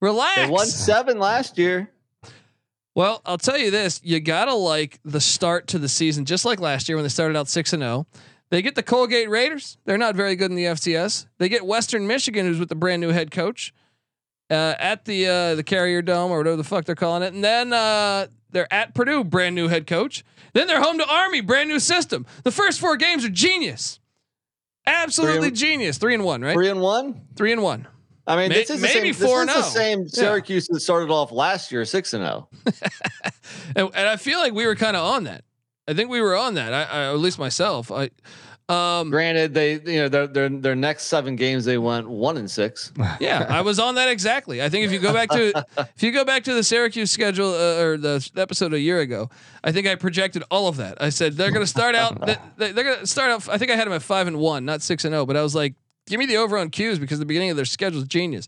[0.00, 0.36] relax.
[0.36, 1.90] They won seven last year.
[2.94, 6.60] Well, I'll tell you this: you gotta like the start to the season, just like
[6.60, 8.06] last year when they started out six and zero.
[8.50, 9.78] They get the Colgate Raiders.
[9.84, 11.26] They're not very good in the FCS.
[11.38, 13.74] They get Western Michigan, who's with the brand new head coach
[14.50, 17.42] uh, at the uh, the Carrier Dome or whatever the fuck they're calling it, and
[17.42, 20.24] then uh, they're at Purdue, brand new head coach.
[20.52, 22.26] Then they're home to Army, brand new system.
[22.44, 24.00] The first four games are genius,
[24.86, 25.98] absolutely and- geniess.
[25.98, 26.54] Three and one, right?
[26.54, 27.22] Three and one.
[27.36, 27.88] Three and one.
[28.26, 30.06] I mean, May- this is the maybe same, 4 this is the and oh.
[30.08, 30.28] same Yeah.
[30.28, 32.48] Syracuse that started off last year, six and oh.
[32.70, 32.90] zero.
[33.76, 35.44] and, and I feel like we were kind of on that.
[35.86, 36.72] I think we were on that.
[36.72, 37.90] I, I at least myself.
[37.90, 38.10] I
[38.70, 42.50] um Granted, they you know their their their next seven games they went one and
[42.50, 42.92] six.
[43.20, 44.62] yeah, I was on that exactly.
[44.62, 47.50] I think if you go back to if you go back to the Syracuse schedule
[47.52, 49.28] uh, or the episode a year ago,
[49.62, 51.02] I think I projected all of that.
[51.02, 53.58] I said they're going to start out they, they- they're going to start out I
[53.58, 55.54] think I had them at 5 and 1, not 6 and 0, but I was
[55.54, 55.74] like
[56.06, 58.46] give me the over on cues because the beginning of their schedule is genius.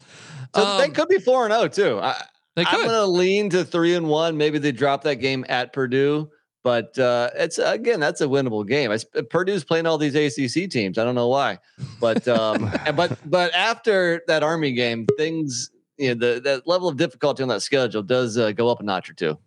[0.55, 1.99] So they Um, could be four and zero too.
[2.03, 2.23] I,
[2.55, 2.87] They I'm could.
[2.87, 4.37] gonna lean to three and one.
[4.39, 6.31] Maybe they drop that game at Purdue,
[6.67, 8.91] but uh, it's again that's a winnable game.
[8.91, 8.99] I,
[9.31, 10.99] Purdue's playing all these ACC teams.
[10.99, 11.61] I don't know why,
[12.01, 16.97] but um, but but after that Army game, things you know the that level of
[16.97, 19.39] difficulty on that schedule does uh, go up a notch or two.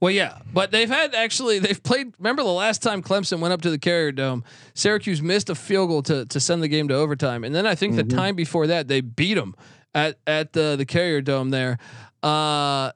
[0.00, 2.12] Well, yeah, but they've had actually they've played.
[2.18, 5.88] Remember the last time Clemson went up to the Carrier Dome, Syracuse missed a field
[5.88, 8.66] goal to to send the game to overtime, and then I think the time before
[8.66, 9.56] that they beat them
[9.94, 11.78] at at the the Carrier Dome there.
[12.22, 12.92] Uh,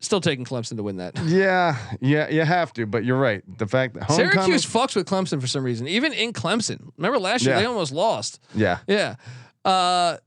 [0.00, 1.18] still taking Clemson to win that.
[1.24, 2.86] Yeah, yeah, you have to.
[2.86, 3.42] But you're right.
[3.58, 6.90] The fact that homecoming, Syracuse fucks with Clemson for some reason, even in Clemson.
[6.96, 7.60] Remember last year Yeah.
[7.60, 8.40] they almost lost.
[8.54, 9.16] yeah, Yeah.
[9.64, 10.18] Uh,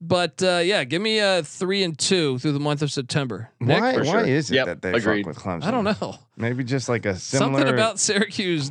[0.00, 3.50] but uh, yeah, give me a three and two through the month of September.
[3.60, 3.80] Nick?
[3.80, 3.92] why?
[3.94, 4.24] for Why sure.
[4.26, 5.24] is it Yep, that they agreed.
[5.24, 5.64] fuck with Clemson?
[5.64, 6.16] I don't know.
[6.36, 7.58] Maybe just like a similar.
[7.60, 8.70] Something about Syracuse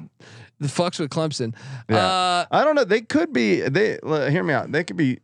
[0.59, 1.55] that fucks with Clemson.
[1.89, 1.97] Yeah.
[1.97, 2.83] Uh, I don't know.
[2.83, 3.61] They could be.
[3.61, 4.71] They l- hear me out.
[4.71, 5.19] They could be.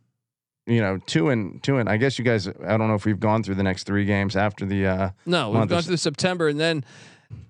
[0.66, 1.88] You know, two and two and.
[1.88, 2.46] I guess you guys.
[2.46, 4.86] I don't know if we've gone through the next three games after the.
[4.86, 6.84] uh no, we've gone through September and then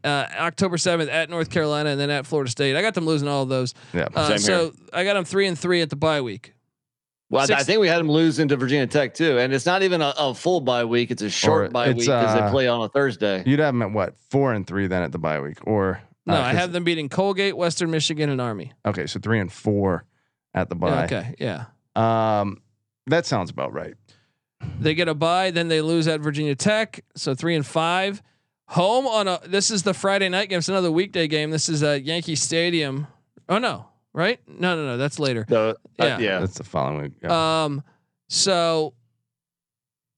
[0.04, 2.76] uh, October seventh at North Carolina and then at Florida State.
[2.76, 3.74] I got them losing all of those.
[3.92, 4.08] Yeah.
[4.14, 6.54] Uh, Same so I got them three and three at the bye week.
[7.30, 9.82] Well, I- I think we had them lose into Virginia Tech too, and it's not
[9.82, 12.44] even a, a full bye week; it's a short Or bye it's, week because uh,
[12.46, 13.42] they play on a Thursday.
[13.44, 16.34] You'd have them at what four and three then at the bye week, or No,
[16.34, 18.72] uh, I 'cause- have them beating Colgate, Western Michigan, and Army.
[18.86, 20.04] Okay, so three and four
[20.54, 21.04] at the Yeah, bye.
[21.04, 21.64] okay, yeah.
[22.40, 22.62] Um,
[23.06, 23.94] that sounds about right.
[24.78, 27.04] They get a bye, then they lose at Virginia Tech.
[27.16, 28.22] So three and five.
[28.68, 29.40] Home on a.
[29.46, 30.58] This is the Friday night game.
[30.58, 31.50] It's another weekday game.
[31.50, 33.06] This is at Yankee Stadium.
[33.48, 34.38] Oh no, right?
[34.46, 34.96] No, no, no.
[34.96, 35.44] That's later.
[35.48, 36.18] So, uh, Yeah.
[36.18, 37.12] yeah, That's the following week.
[37.22, 37.64] Yeah.
[37.64, 37.82] Um,
[38.28, 38.94] so.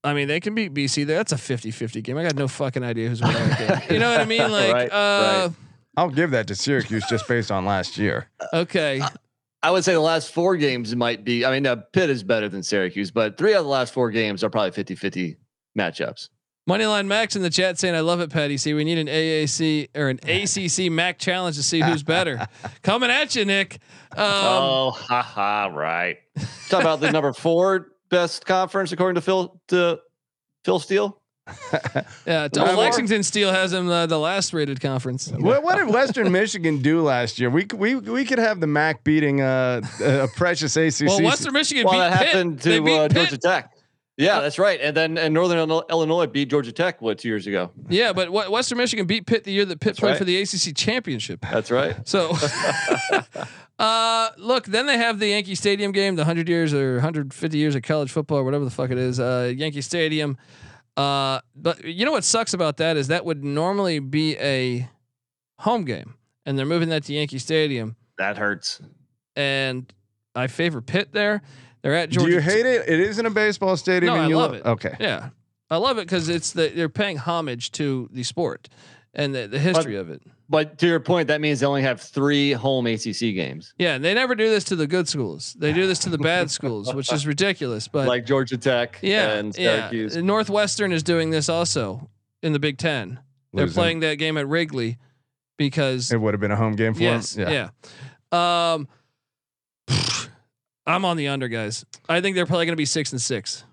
[0.05, 1.07] I mean, they can beat BC.
[1.07, 2.17] That's a 50-50 game.
[2.17, 3.93] I got no fucking idea who's winning that game.
[3.93, 4.41] You know what I mean?
[4.51, 5.49] Like, Right, uh,
[5.95, 8.27] I'll give that to Syracuse just based on last year.
[8.51, 9.01] okay.
[9.63, 11.45] I would say the last four games might be.
[11.45, 14.11] I mean, uh, Pitt is better than Syracuse, but three out of the last four
[14.11, 15.37] games are probably 50-50
[15.77, 16.27] matchups.
[16.69, 18.55] Moneyline Max in the chat saying, "I love it, Patty.
[18.57, 22.47] See, we need an AAC or an ACC Mac challenge to see who's better."
[22.83, 23.79] Coming at you, Nick.
[24.15, 26.19] Um, oh, haha, right.
[26.69, 29.99] Talk about the number four best conference according to Phil to
[30.63, 31.21] Phil Steele.
[32.25, 32.73] Yeah, Number?
[32.73, 35.29] Lexington Steel has him uh, the last rated conference.
[35.29, 37.49] What, what did Western Michigan do last year?
[37.49, 41.07] We we we could have the MAC beating uh, a precious ACC.
[41.07, 42.27] Well, Western Michigan Well, beat that Pitt.
[42.27, 43.69] happened They to beat uh, Georgia Tech.
[44.15, 44.79] Yeah, that's right.
[44.79, 47.71] And then and Northern Illinois- Illinois beat Georgia Tech what two years ago.
[47.89, 50.17] Yeah, but what, Western Michigan beat Pitt the year that Pitt That's played right.
[50.19, 51.41] for the ACC championship.
[51.51, 51.95] That's right.
[52.07, 52.31] So,
[53.79, 57.75] uh, look, then they have the Yankee Stadium game, the 100 years or 150 years
[57.75, 59.19] of college football, or whatever the fuck it is.
[59.19, 60.37] Uh, Yankee Stadium.
[60.95, 64.87] Uh, but you know what sucks about that is that would normally be a
[65.59, 66.15] home game,
[66.45, 68.79] and they're moving that to Yankee Stadium, That hurts.
[69.35, 69.91] and
[70.35, 71.41] I favor Pitt there.
[71.81, 72.29] They're at Georgia.
[72.29, 72.87] Do you hate it?
[72.87, 74.13] It is in a baseball stadium.
[74.13, 74.65] No, and I you love lo- it.
[74.65, 74.95] Okay.
[74.99, 75.29] Yeah,
[75.69, 78.69] I love it because it's the they're paying homage to the sport
[79.13, 80.21] and the, the history of it.
[80.49, 84.03] But to your point, that means they only have three home ACC games, Yeah, and
[84.03, 85.55] they never do this to the good schools.
[85.57, 87.87] They do this to the bad schools, which is ridiculous.
[87.87, 89.89] But like Georgia Tech yeah, and yeah.
[90.21, 92.09] Northwestern is doing this also
[92.41, 93.19] in the Big Ten.
[93.53, 93.79] They're Losing.
[93.79, 94.97] playing that game at Wrigley
[95.57, 97.69] because It would have been a home game for yes, Yeah,
[98.31, 98.73] yeah.
[98.73, 98.87] Um,
[100.85, 101.85] I'm on the under, guys.
[102.09, 103.63] I think they're probably going to be six and six.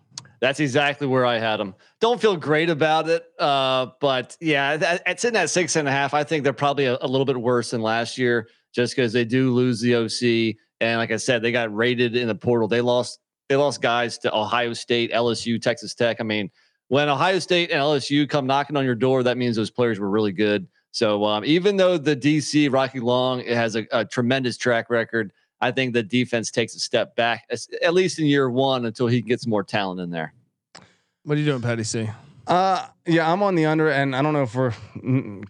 [0.41, 1.75] That's exactly where I had them.
[2.01, 5.91] Don't feel great about it, uh, but yeah, that, it's in that six and a
[5.91, 6.15] half.
[6.15, 9.25] I think they're probably a, a little bit worse than last year, just because they
[9.25, 12.69] do lose the OC, and like I said, they got rated in the portal.
[12.69, 13.21] They lost
[13.51, 16.19] they lost guys to Ohio State, LSU, Texas Tech.
[16.21, 16.51] I mean,
[16.89, 20.09] when Ohio State and LSU come knocking on your door, that means those players were
[20.09, 20.69] really good.
[20.93, 25.71] So um, even though the DC Rocky Long has a, a tremendous track record, I
[25.71, 27.47] think the defense takes a step back,
[27.83, 30.33] at least in year one, until he gets more talent in there.
[31.25, 32.09] What are you doing, Patty C?
[32.47, 34.73] Uh, yeah, I'm on the under, and I don't know if we're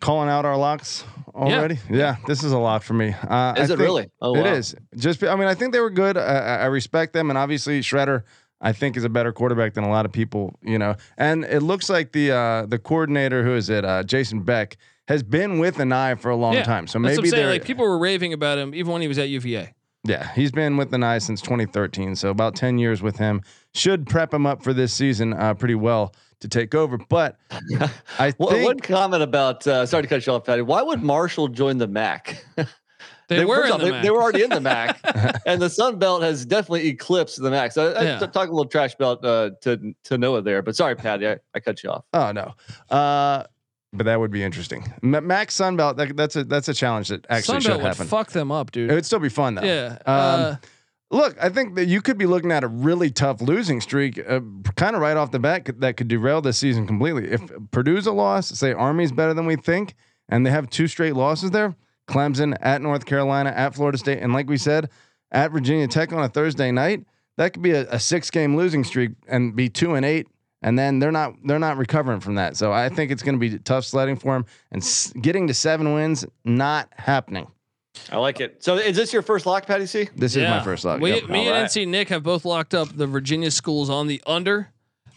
[0.00, 1.04] calling out our locks
[1.34, 1.78] already.
[1.88, 3.14] Yeah, this is a lot for me.
[3.22, 4.10] Uh, Is I it really?
[4.20, 4.52] Oh, It wow.
[4.52, 4.74] is.
[4.96, 6.16] Just, I mean, I think they were good.
[6.18, 8.24] I, I I respect them, and obviously Shredder,
[8.60, 10.58] I think, is a better quarterback than a lot of people.
[10.62, 14.42] You know, and it looks like the uh, the coordinator, who is it, uh, Jason
[14.42, 14.76] Beck,
[15.08, 16.86] has been with Anae for a long time.
[16.86, 19.72] So maybe they're Like people were raving about him even when he was at UVA.
[20.04, 23.42] Yeah, he's been with the Knights since 2013, so about 10 years with him.
[23.74, 26.98] Should prep him up for this season uh, pretty well to take over.
[26.98, 27.36] But
[28.18, 30.62] I What, think one comment about uh, sorry to cut you off, Patty.
[30.62, 32.44] Why would Marshall join the MAC?
[33.28, 34.02] They, were first in off, the they, MAC.
[34.02, 34.98] they were already in the MAC,
[35.46, 37.70] and the Sun Belt has definitely eclipsed the MAC.
[37.70, 38.18] So I, I Yeah.
[38.18, 41.36] t- talk a little trash about uh, to to Noah there, but sorry, Patty, I,
[41.54, 42.04] I cut you off.
[42.12, 42.54] oh no,
[42.90, 43.44] uh,
[43.92, 44.92] but that would be interesting.
[45.02, 48.06] Ma- Max Sunbelt, that, that's a that's a challenge that actually Sunbelt should would happen.
[48.06, 48.90] fuck them up, dude.
[48.90, 49.62] It would still be fun though.
[49.62, 49.98] yeah.
[50.06, 50.56] Um, uh,
[51.12, 54.38] Look, I think that you could be looking at a really tough losing streak, uh,
[54.76, 57.32] kind of right off the bat, could- that could derail this season completely.
[57.32, 59.94] If Purdue's a loss, say Army's better than we think,
[60.28, 61.74] and they have two straight losses there
[62.08, 64.88] Clemson, at North Carolina, at Florida State, and like we said,
[65.32, 67.04] at Virginia Tech on a Thursday night,
[67.36, 70.28] that could be a, a six game losing streak and be two and eight.
[70.62, 72.56] And then they're not they're not recovering from that.
[72.56, 74.44] So I think it's going to be tough sledding for them.
[74.70, 77.46] And s- getting to seven wins not happening.
[78.12, 78.62] I like it.
[78.62, 80.08] So is this your first lock, Patty C?
[80.14, 81.00] This is my first lock.
[81.00, 81.28] We, Yep.
[81.28, 81.70] Me All and right.
[81.70, 84.68] NC Nick have both locked up the Virginia schools on the under.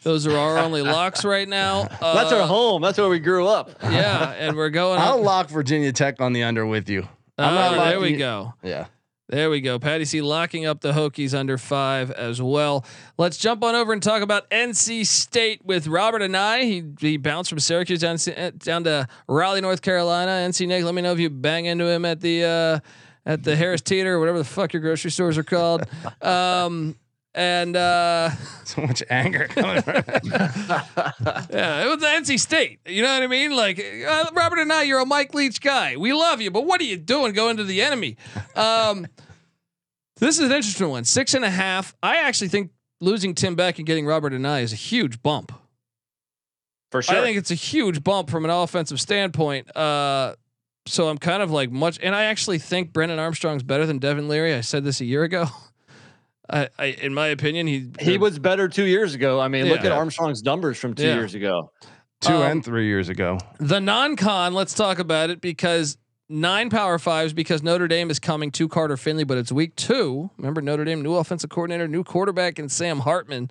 [0.03, 1.87] Those are our only locks right now.
[2.01, 2.81] Uh, That's our home.
[2.81, 3.69] That's where we grew up.
[3.83, 4.99] Yeah, and we're going.
[4.99, 5.23] I'll up.
[5.25, 7.07] lock Virginia Tech on the under with you.
[7.37, 8.53] I'm not Oh, there we you- go.
[8.63, 8.87] Yeah.
[9.33, 9.79] There we go.
[9.79, 12.85] Patty C locking up the Hokies under five as well.
[13.17, 16.61] Let's jump on over and talk about NC State with Robert Anae.
[16.61, 18.17] He he bounced from Syracuse down
[18.59, 20.47] down to Raleigh, North Carolina.
[20.47, 22.79] NC Nick, let me know if you bang into him at the uh,
[23.25, 25.83] at the Harris Teeter or whatever the fuck your grocery stores are called.
[26.21, 26.95] Um,
[27.35, 28.29] and uh,
[28.65, 32.79] So much anger coming from yeah, it was NC State.
[32.87, 33.55] You know what I mean?
[33.55, 35.97] Like uh, Robert Anae, you're a Mike Leach guy.
[35.97, 38.17] We love you, but what are you doing going to the enemy?
[38.55, 39.07] Um,
[40.17, 41.03] this is an interesting one.
[41.03, 41.95] Six and a half.
[42.01, 42.71] I actually think
[43.01, 45.51] losing Tim Beck and getting Robert Anae is a huge bump.
[46.91, 47.17] For sure.
[47.17, 49.75] I think it's a huge bump from an offensive standpoint.
[49.75, 50.35] Uh,
[50.85, 54.27] so I'm kind of like much, and I actually think Brennan Armstrong's better than Devin
[54.27, 54.53] Leary.
[54.53, 55.47] I said this a year ago.
[56.53, 59.39] I, I in my opinion, he he was better two years ago.
[59.39, 61.15] I mean, look at Armstrong's numbers from two Yeah.
[61.15, 61.71] years ago.
[62.21, 63.37] two Um, and three years ago.
[63.59, 65.97] The non-con, let's talk about it because
[66.29, 70.29] nine power fives because Notre Dame is coming to Carter Finley, but it's week two.
[70.37, 73.49] Remember Notre Dame, new offensive coordinator, new quarterback, and Sam Hartman.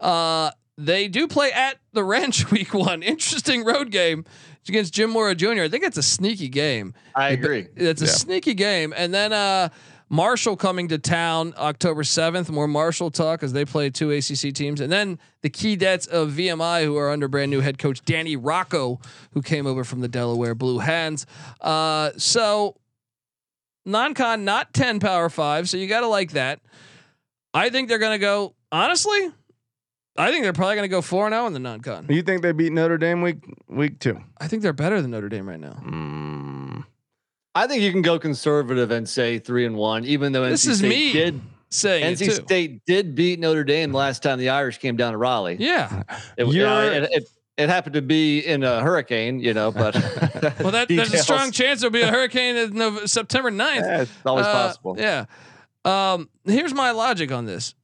[0.00, 3.02] Uh, they do play at the Ranch week one.
[3.02, 4.24] Interesting road game
[4.68, 5.62] against Jim Mora Jr.
[5.62, 6.94] I think it's a sneaky game.
[7.14, 7.68] I agree.
[7.76, 8.92] It's a sneaky game.
[8.96, 9.68] And then uh,
[10.12, 12.50] Marshall coming to town October 7th.
[12.50, 14.80] More Marshall talk as they play two ACC teams.
[14.80, 19.00] And then the Keydets of VMI, who are under brand new head coach Danny Rocco,
[19.32, 21.26] who came over from the Delaware Blue Hens.
[21.60, 22.76] Uh, so
[23.86, 25.68] non con, not 10 power five.
[25.68, 26.60] So you got to like that.
[27.54, 29.30] I think they're going to go, honestly,
[30.16, 32.06] I think they're probably going to go 4 0 in the non con.
[32.08, 33.38] You think they beat Notre Dame week
[33.68, 34.20] week two?
[34.38, 35.80] I think they're better than Notre Dame right now.
[35.84, 36.29] Mm.
[37.54, 40.68] I think you can go conservative and say three and one, even though This NC
[40.70, 41.40] is State me did.
[41.72, 42.42] Saying it NC.
[42.44, 45.56] State did beat Notre Dame last time the Irish came down to Raleigh.
[45.60, 46.02] Yeah.
[46.36, 49.94] It, uh, it, it, it happened to be in a hurricane, you know, but
[50.60, 53.76] Well, that, there's a strong chance there'll be a hurricane in September 9th.
[53.80, 54.96] Yeah, it's always Uh, possible.
[54.98, 55.26] Yeah.
[55.84, 57.74] Um, here's my logic on this.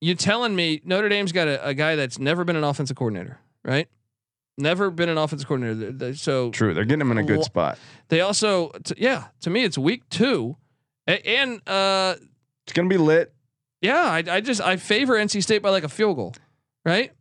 [0.00, 3.38] You're telling me Notre Dame's got a, a guy that's never been an offensive coordinator,
[3.64, 3.88] right?
[4.58, 5.90] Never been an offensive coordinator.
[5.90, 7.78] Th- th- So True, they're getting them in a good spot.
[8.08, 10.56] they also, t- yeah, to me, it's week two.
[11.08, 12.16] A- and uh,
[12.66, 13.32] It's gonna be lit.
[13.80, 16.34] yeah, I, I just, I favor NC State by like a field goal,
[16.84, 17.12] right?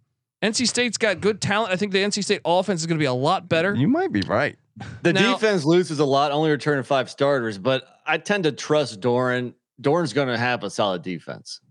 [0.44, 1.72] NC State's got good talent.
[1.72, 3.76] I think the NC State offense is going to be a lot better.
[3.76, 4.58] You might be right.
[5.04, 9.00] The Now- defense loses a lot, only returning five starters, but I tend to trust
[9.02, 9.54] Doeren.
[9.82, 11.62] Doeren's going to have a solid defense.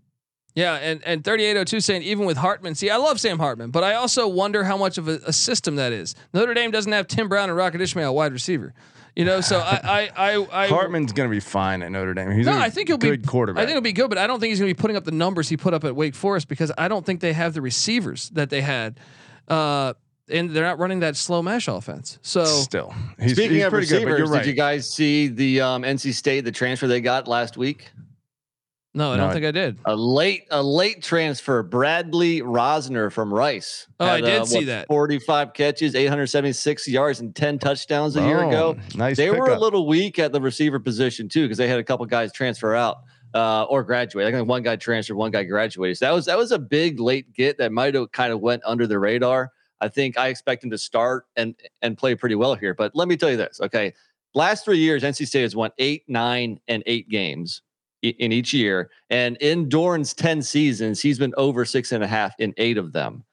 [0.53, 3.93] Yeah, and and 3802 saying even with Hartman, see, I love Sam Hartman, but I
[3.93, 6.13] also wonder how much of a, a system that is.
[6.33, 8.73] Notre Dame doesn't have Tim Brown and Rocket Ismail wide receiver,
[9.15, 9.39] you know.
[9.39, 12.31] So I I I, I Hartman's gonna be fine at Notre Dame.
[12.31, 13.61] He's No, a I think he'll good be quarterback.
[13.61, 15.05] I think he'll be good, but I don't think he's going to be putting up
[15.05, 17.61] the numbers he put up at Wake Forest because I don't think they have the
[17.61, 18.99] receivers that they had,
[19.47, 19.93] uh,
[20.27, 22.19] and they're not running that slow mesh offense.
[22.23, 22.93] So still.
[23.21, 24.43] He's, Speaking he's of pretty good, but you're right.
[24.43, 27.89] did you guys see the um, NC State the transfer they got last week?
[28.93, 29.79] No, I No, don't think I did.
[29.85, 33.87] A late a late transfer, Bradley Rozner from Rice.
[33.99, 34.87] Oh, I did uh, see what, that.
[34.87, 38.75] 45 catches, 876 yards, and 10 touchdowns a year ago.
[38.77, 39.15] Oh, nice.
[39.15, 42.05] they were a little weak at the receiver position too, because they had a couple
[42.05, 42.97] guys transfer out
[43.33, 44.27] uh, or graduate.
[44.27, 45.97] I think one guy transferred, one guy graduated.
[45.97, 48.61] So that was that was a big late get that might have kind of went
[48.65, 49.51] under the radar.
[49.79, 52.73] I think I expect him to start and and play pretty well here.
[52.73, 53.93] But let me tell you this, okay?
[54.33, 57.70] Last three years, NC State has won eight, nine, and eight games i-
[58.01, 58.89] in each year.
[59.09, 62.93] And in Doeren's 10 seasons, he's been over six and a half in eight of
[62.93, 63.23] them.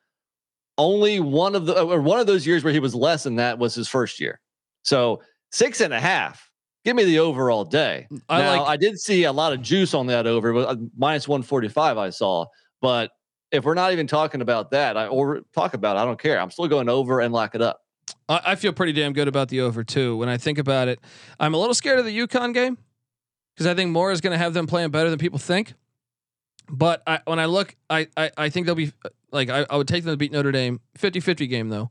[0.76, 3.58] Only one of the or one of those years where he was less than that
[3.58, 4.40] was his first year.
[4.82, 6.50] So six and a half.
[6.84, 8.06] Give me the over all day.
[8.28, 10.76] I now, like- I did see a lot of juice on that over, but uh,
[10.96, 12.46] minus 145 I saw.
[12.80, 13.10] But
[13.50, 16.40] if we're not even talking about that, I or talk about it, I don't care.
[16.40, 17.80] I'm still going over and lock it up.
[18.28, 20.16] I, I feel pretty damn good about the over too.
[20.16, 21.00] When I think about it,
[21.40, 22.78] I'm a little scared of the Yukon game
[23.58, 25.74] because I think Moore is going to have them playing better than people think.
[26.70, 28.92] But I, when I look, I, I, I think they'll be
[29.32, 30.80] like I, I would take them to beat Notre Dame.
[30.96, 31.90] 50-50 game though.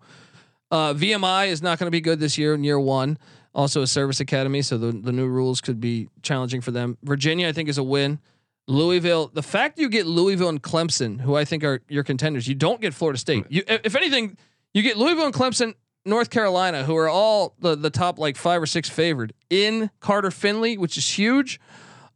[0.71, 3.17] Uh, VMI is not going to be good this year in year one.
[3.53, 6.97] Also a service academy, so the the new rules could be challenging for them.
[7.03, 8.19] Virginia, I think, is a win.
[8.67, 12.55] Louisville, the fact you get Louisville and Clemson, who I think are your contenders, you
[12.55, 13.45] don't get Florida State.
[13.49, 14.37] You, if anything,
[14.73, 15.73] you get Louisville and Clemson,
[16.05, 20.31] North Carolina, who are all the the top like five or six favored in Carter
[20.31, 21.59] Finley, which is huge.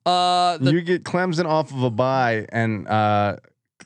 [0.05, 3.35] Uh, the, you get Clemson off of a bye, and uh,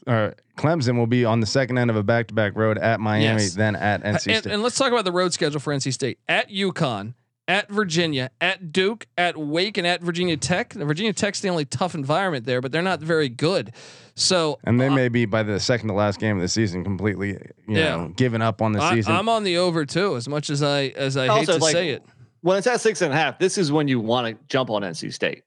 [0.07, 3.55] or Clemson will be on the second end of a back-to-back road at Miami, Yes.
[3.55, 4.45] then at NC and, State.
[4.45, 7.15] and let's talk about the road schedule for NC State at UConn,
[7.49, 10.71] at Virginia, at Duke, at Wake, and at Virginia Tech.
[10.73, 13.73] Virginia Tech's the only tough environment there, but they're not very good.
[14.15, 16.83] So And they uh, may be by the second to last game of the season
[16.83, 17.31] completely,
[17.67, 17.95] you Yeah.
[17.97, 19.13] know, giving up on the I, season.
[19.13, 21.89] I'm on the over too, as much as I as I hate to like, say
[21.89, 22.03] it.
[22.41, 24.83] When it's at six and a half, this is when you want to jump on
[24.83, 25.43] NC State.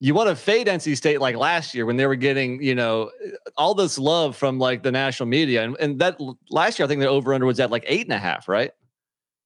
[0.00, 3.10] You want to fade NC State like last year when they were getting, you know,
[3.56, 5.62] all this love from like the national media.
[5.64, 6.18] And, and that
[6.50, 8.72] last year, I think the over under was at like eight and a half, right?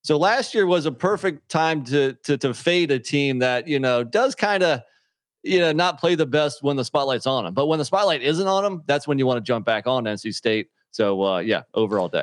[0.03, 3.79] So last year was a perfect time to to to fade a team that, you
[3.79, 4.81] know, does kind of,
[5.49, 7.55] you know, not play the best when the spotlight's on them.
[7.55, 10.05] But when the spotlight isn't on them, that's when you want to jump back on
[10.05, 10.69] NC State.
[10.91, 12.17] So uh, yeah, overall day.